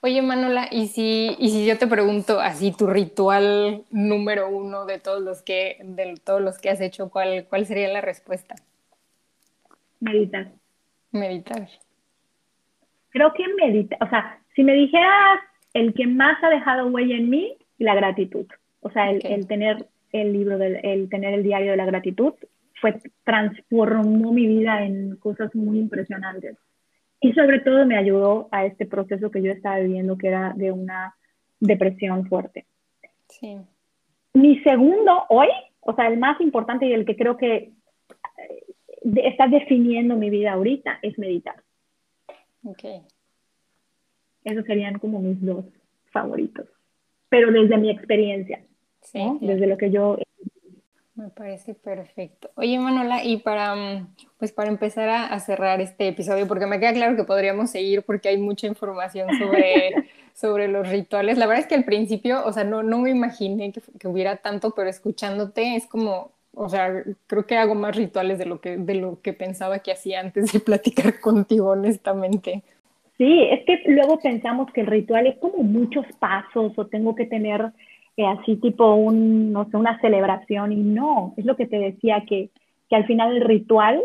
[0.00, 4.98] Oye, Manola, ¿y si, y si yo te pregunto así tu ritual número uno de
[4.98, 8.54] todos los que, de todos los que has hecho, ¿cuál, cuál sería la respuesta?
[10.00, 10.52] Meditar.
[11.10, 11.68] Meditar.
[13.10, 15.40] Creo que meditar, o sea, si me dijeras
[15.74, 18.46] el que más ha dejado huella en mí, la gratitud.
[18.80, 22.34] O sea, el, tener el libro, del, el tener el diario de la gratitud,
[22.80, 26.56] fue, transformó mi vida en cosas muy impresionantes.
[27.20, 30.70] Y sobre todo me ayudó a este proceso que yo estaba viviendo, que era de
[30.70, 31.16] una
[31.60, 32.66] depresión fuerte.
[33.28, 33.58] Sí.
[34.34, 35.48] Mi segundo hoy,
[35.80, 37.72] o sea, el más importante y el que creo que eh,
[39.16, 41.56] está definiendo mi vida ahorita, es meditar.
[42.62, 42.84] Ok.
[44.44, 45.64] Esos serían como mis dos
[46.12, 46.66] favoritos.
[47.28, 48.62] Pero desde mi experiencia,
[49.02, 50.18] sí, desde lo que yo
[51.18, 52.50] me parece perfecto.
[52.54, 56.92] Oye, Manola, y para, mm, pues para empezar a, cerrar este episodio, porque me queda
[56.92, 59.90] claro que podríamos seguir porque hay mucha información sobre,
[60.34, 61.36] sobre los rituales.
[61.36, 64.36] La verdad es que al principio, o sea, no, no me imaginé que, que, hubiera
[64.36, 68.76] tanto, pero escuchándote es como, o sea, creo que hago más rituales de lo que,
[68.76, 72.62] de lo que pensaba que hacía antes de platicar contigo, honestamente.
[73.16, 77.26] Sí, es que luego pensamos que el ritual es como muchos pasos o tengo que
[77.26, 77.72] tener
[78.26, 82.50] así tipo un, no sé, una celebración y no, es lo que te decía que,
[82.88, 84.02] que al final el ritual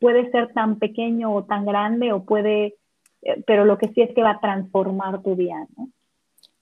[0.00, 2.76] puede ser tan pequeño o tan grande o puede,
[3.22, 5.88] eh, pero lo que sí es que va a transformar tu día, ¿no?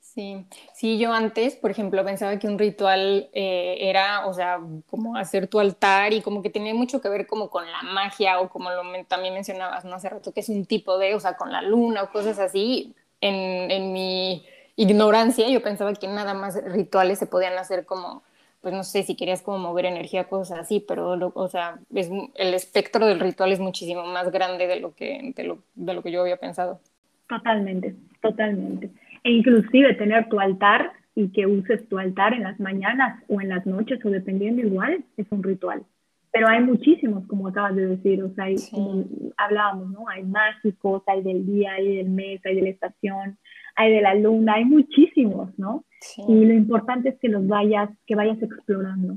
[0.01, 5.15] Sí, sí, yo antes, por ejemplo, pensaba que un ritual eh, era, o sea, como
[5.15, 8.49] hacer tu altar y como que tenía mucho que ver como con la magia o
[8.49, 9.97] como lo también mencionabas, ¿no?
[9.97, 12.95] Hace rato que es un tipo de, o sea, con la luna o cosas así.
[13.21, 14.47] En, en mi
[14.77, 18.23] ignorancia, yo pensaba que nada más rituales se podían hacer como,
[18.61, 22.55] pues no sé, si querías como mover energía, cosas así, pero, o sea, es, el
[22.55, 26.13] espectro del ritual es muchísimo más grande de lo, que, de, lo, de lo que
[26.13, 26.81] yo había pensado.
[27.29, 28.91] Totalmente, totalmente.
[29.25, 33.49] E inclusive tener tu altar y que uses tu altar en las mañanas o en
[33.49, 35.83] las noches o dependiendo igual, es un ritual.
[36.31, 39.05] Pero hay muchísimos, como acabas de decir, o sea, hay, como
[39.39, 40.09] hablábamos, ¿no?
[40.09, 43.39] Hay mágicos, hay del día, hay del mes, hay de la estación,
[43.77, 45.85] hay de la luna, hay muchísimos, ¿no?
[46.29, 49.17] Y lo importante es que los vayas, que vayas explorando.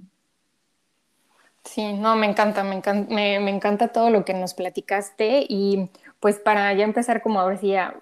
[1.63, 5.89] Sí, no, me encanta, me encanta, me, encanta todo lo que nos platicaste y
[6.19, 7.93] pues para ya empezar como ahora sí a,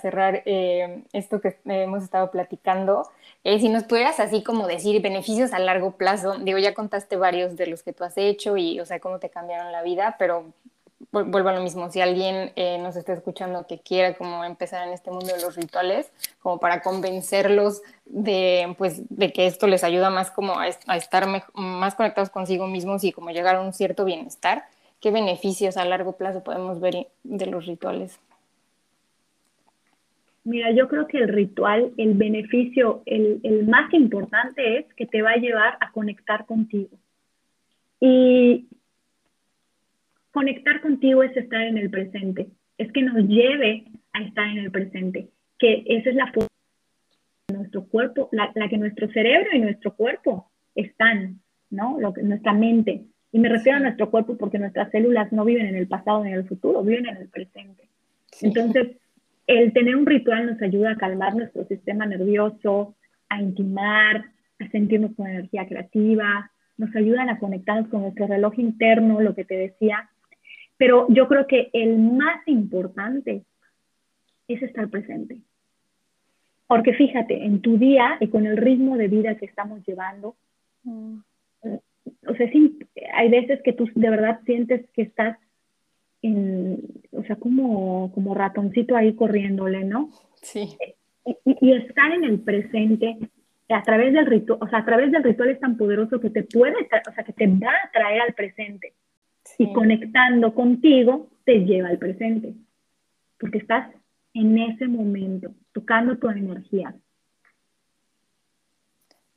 [0.00, 3.08] cerrar eh, esto que hemos estado platicando,
[3.44, 7.56] eh, si nos pudieras así como decir beneficios a largo plazo, digo, ya contaste varios
[7.56, 10.52] de los que tú has hecho y, o sea, cómo te cambiaron la vida, pero
[11.12, 14.92] vuelvo a lo mismo, si alguien eh, nos está escuchando que quiera como empezar en
[14.92, 20.10] este mundo de los rituales, como para convencerlos de, pues, de que esto les ayuda
[20.10, 24.64] más como a, estar más conectados consigo mismos y como llegar a un cierto bienestar,
[25.00, 28.20] ¿qué beneficios a largo plazo podemos ver de los rituales?
[30.44, 35.22] Mira, yo creo que el ritual, el beneficio, el, el más importante es que te
[35.22, 36.96] va a llevar a conectar contigo.
[38.00, 38.66] Y
[40.32, 44.70] conectar contigo es estar en el presente, es que nos lleve a estar en el
[44.70, 45.28] presente,
[45.58, 46.48] que esa es la forma
[47.48, 52.00] de nuestro cuerpo, la, que nuestro cerebro y nuestro cuerpo están, ¿no?
[52.00, 53.04] Lo que, nuestra mente.
[53.32, 56.30] Y me refiero a nuestro cuerpo porque nuestras células no viven en el pasado ni
[56.30, 57.88] en el futuro, viven en el presente.
[58.40, 58.96] Entonces,
[59.46, 62.94] el tener un ritual nos ayuda a calmar nuestro sistema nervioso,
[63.28, 64.24] a intimar,
[64.58, 69.44] a sentirnos con energía creativa, nos ayudan a conectarnos con nuestro reloj interno, lo que
[69.44, 70.08] te decía,
[70.80, 73.44] pero yo creo que el más importante
[74.48, 75.42] es estar presente.
[76.66, 80.36] Porque fíjate, en tu día y con el ritmo de vida que estamos llevando,
[80.84, 81.18] mm.
[82.28, 82.50] o sea,
[83.12, 85.36] hay veces que tú de verdad sientes que estás
[86.22, 86.78] en,
[87.12, 90.08] o sea, como, como ratoncito ahí corriéndole, ¿no?
[90.40, 90.78] Sí.
[91.44, 93.18] Y, estar en el presente
[93.68, 96.42] a través del ritual, o sea, a través del ritual es tan poderoso que te
[96.42, 96.76] puede,
[97.06, 98.94] o sea, que te va a traer al presente
[99.60, 102.54] y conectando contigo te lleva al presente,
[103.38, 103.90] porque estás
[104.32, 106.94] en ese momento, tocando tu energía.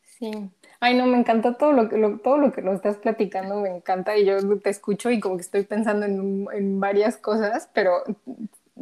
[0.01, 0.31] Sí.
[0.79, 4.15] Ay, no, me encanta todo lo que todo lo que nos estás platicando, me encanta
[4.17, 8.03] y yo te escucho y como que estoy pensando en, en varias cosas, pero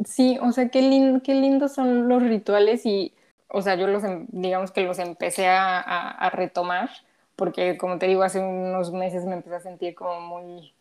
[0.04, 3.14] sí, o sea, qué, lindo, qué lindos son los rituales y,
[3.48, 6.88] o sea, yo los, em, digamos que los empecé a, a retomar
[7.34, 10.72] porque como te digo, hace unos meses me empecé a sentir como muy,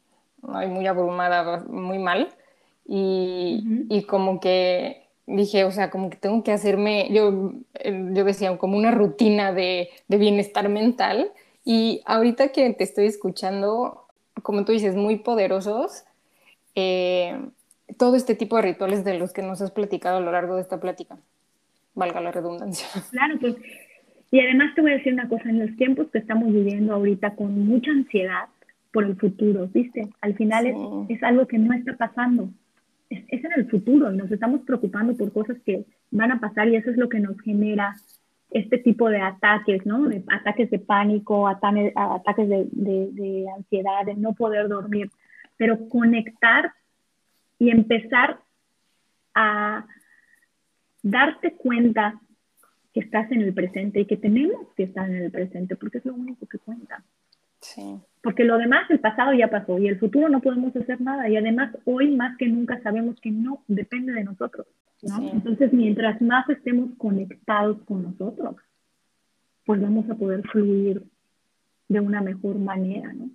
[0.42, 2.30] muy abrumada, muy mal.
[2.86, 8.24] Y, y como que dije, o sea, como que tengo que hacerme, yo, eh, yo
[8.24, 11.32] decía, como una rutina de, de bienestar mental.
[11.64, 14.06] Y ahorita que te estoy escuchando,
[14.42, 16.04] como tú dices, muy poderosos,
[16.76, 17.39] eh,
[17.98, 20.62] todo este tipo de rituales de los que nos has platicado a lo largo de
[20.62, 21.18] esta plática,
[21.94, 22.88] valga la redundancia.
[23.12, 23.56] Claro, pues,
[24.32, 27.36] y además te voy a decir una cosa, en los tiempos que estamos viviendo ahorita
[27.36, 28.46] con mucha ansiedad
[28.92, 30.10] por el futuro, ¿viste?
[30.22, 30.76] Al final es,
[31.10, 32.50] es, algo que no está pasando,
[33.10, 36.68] es, es, en el futuro y nos estamos preocupando por cosas que van a pasar
[36.68, 37.96] y eso es lo que nos genera
[38.52, 40.08] este tipo de ataques, ¿no?
[40.08, 45.10] De ataques de pánico, ataques, ataques de, de, de ansiedad, de no poder dormir,
[45.56, 46.74] pero conectar
[47.58, 48.42] y empezar
[49.34, 49.86] a
[51.02, 52.20] darte cuenta
[52.94, 56.06] que estás en el presente y que tenemos que estar en el presente, porque es
[56.06, 57.04] lo único que cuenta.
[57.62, 58.02] Sí.
[58.22, 61.28] Porque lo demás, el pasado ya pasó y el futuro no podemos hacer nada.
[61.28, 64.67] Y además, hoy más que nunca sabemos que no depende de nosotros.
[65.01, 65.32] ¿no?
[65.32, 68.55] Entonces, mientras más estemos conectados con nosotros,
[69.65, 71.03] pues vamos a poder fluir
[71.88, 73.30] de una mejor manera, ¿no?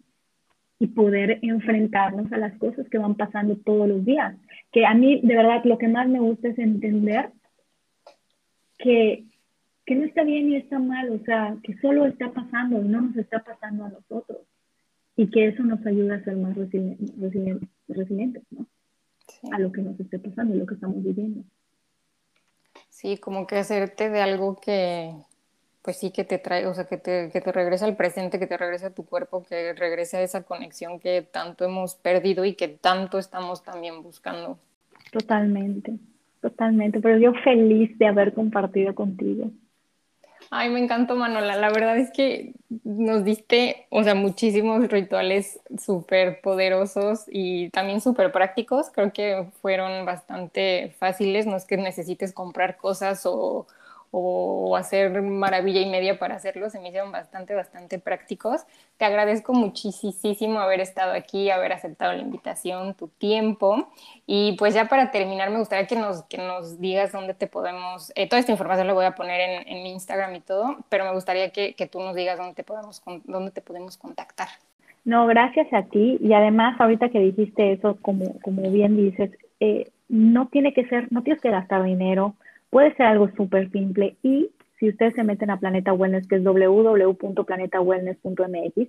[0.79, 4.37] y poder enfrentarnos a las cosas que van pasando todos los días.
[4.73, 7.31] Que a mí, de verdad, lo que más me gusta es entender
[8.79, 9.25] que,
[9.87, 13.01] que no está bien ni está mal, o sea, que solo está pasando y no
[13.01, 14.41] nos está pasando a nosotros.
[15.17, 18.67] Y que eso nos ayuda a ser más resilientes, ¿no?
[19.53, 21.43] A lo que nos esté pasando y lo que estamos viviendo.
[22.91, 25.15] Sí, como que hacerte de algo que,
[25.83, 28.47] pues sí que te trae, o sea, que te, que te regresa al presente, que
[28.47, 32.55] te regresa a tu cuerpo, que regrese a esa conexión que tanto hemos perdido y
[32.55, 34.59] que tanto estamos también buscando.
[35.13, 35.97] Totalmente,
[36.41, 39.51] totalmente, pero yo feliz de haber compartido contigo.
[40.51, 41.57] Ay, me encantó, Manola.
[41.57, 48.31] La verdad es que nos diste, o sea, muchísimos rituales súper poderosos y también súper
[48.33, 48.91] prácticos.
[48.91, 51.47] Creo que fueron bastante fáciles.
[51.47, 53.67] No es que necesites comprar cosas o,
[54.11, 58.63] o hacer maravilla y media para hacerlo, se me hicieron bastante, bastante prácticos.
[58.97, 63.89] Te agradezco muchísimo haber estado aquí, haber aceptado la invitación, tu tiempo.
[64.27, 68.13] Y pues ya para terminar, me gustaría que nos, que nos digas dónde te podemos,
[68.15, 71.05] eh, toda esta información la voy a poner en, en, mi Instagram y todo, pero
[71.05, 74.49] me gustaría que, que tú nos digas dónde te, podemos, dónde te podemos contactar.
[75.05, 76.19] No, gracias a ti.
[76.21, 79.31] Y además, ahorita que dijiste eso, como, como bien dices,
[79.61, 82.35] eh, no tiene que ser, no tienes que gastar dinero,
[82.71, 86.45] Puede ser algo súper simple y si ustedes se meten a Planeta Wellness, que es
[86.45, 88.89] www.planetawellness.mx,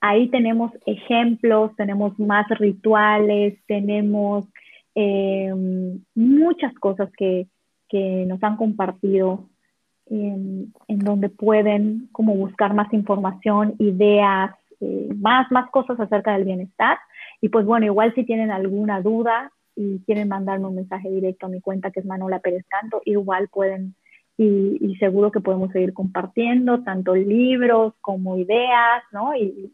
[0.00, 4.46] ahí tenemos ejemplos, tenemos más rituales, tenemos
[4.94, 5.52] eh,
[6.14, 7.46] muchas cosas que,
[7.88, 9.48] que, nos han compartido
[10.06, 16.44] en, en, donde pueden como buscar más información, ideas, eh, más, más cosas acerca del
[16.44, 16.98] bienestar.
[17.40, 21.50] Y pues bueno, igual si tienen alguna duda, y quieren mandarme un mensaje directo a
[21.50, 23.94] mi cuenta que es Manola Pérez Canto, igual pueden
[24.38, 29.34] y, seguro que podemos seguir compartiendo tanto libros como ideas, ¿no?
[29.34, 29.72] Y,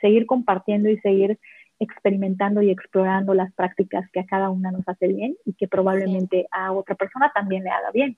[0.00, 1.38] seguir compartiendo y seguir
[1.80, 6.46] experimentando y explorando las prácticas que a cada una nos hace bien y que probablemente
[6.50, 8.16] a otra persona también le haga bien.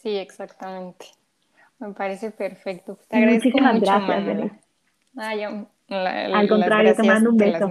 [0.00, 1.06] Sí, exactamente.
[1.80, 2.98] Me parece perfecto.
[3.08, 4.52] Te agradezco Muchísimas mucho, gracias,
[5.16, 7.68] Ah, yo, Al contrario, te mando un beso.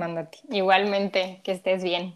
[0.49, 2.15] Igualmente, que estés bien.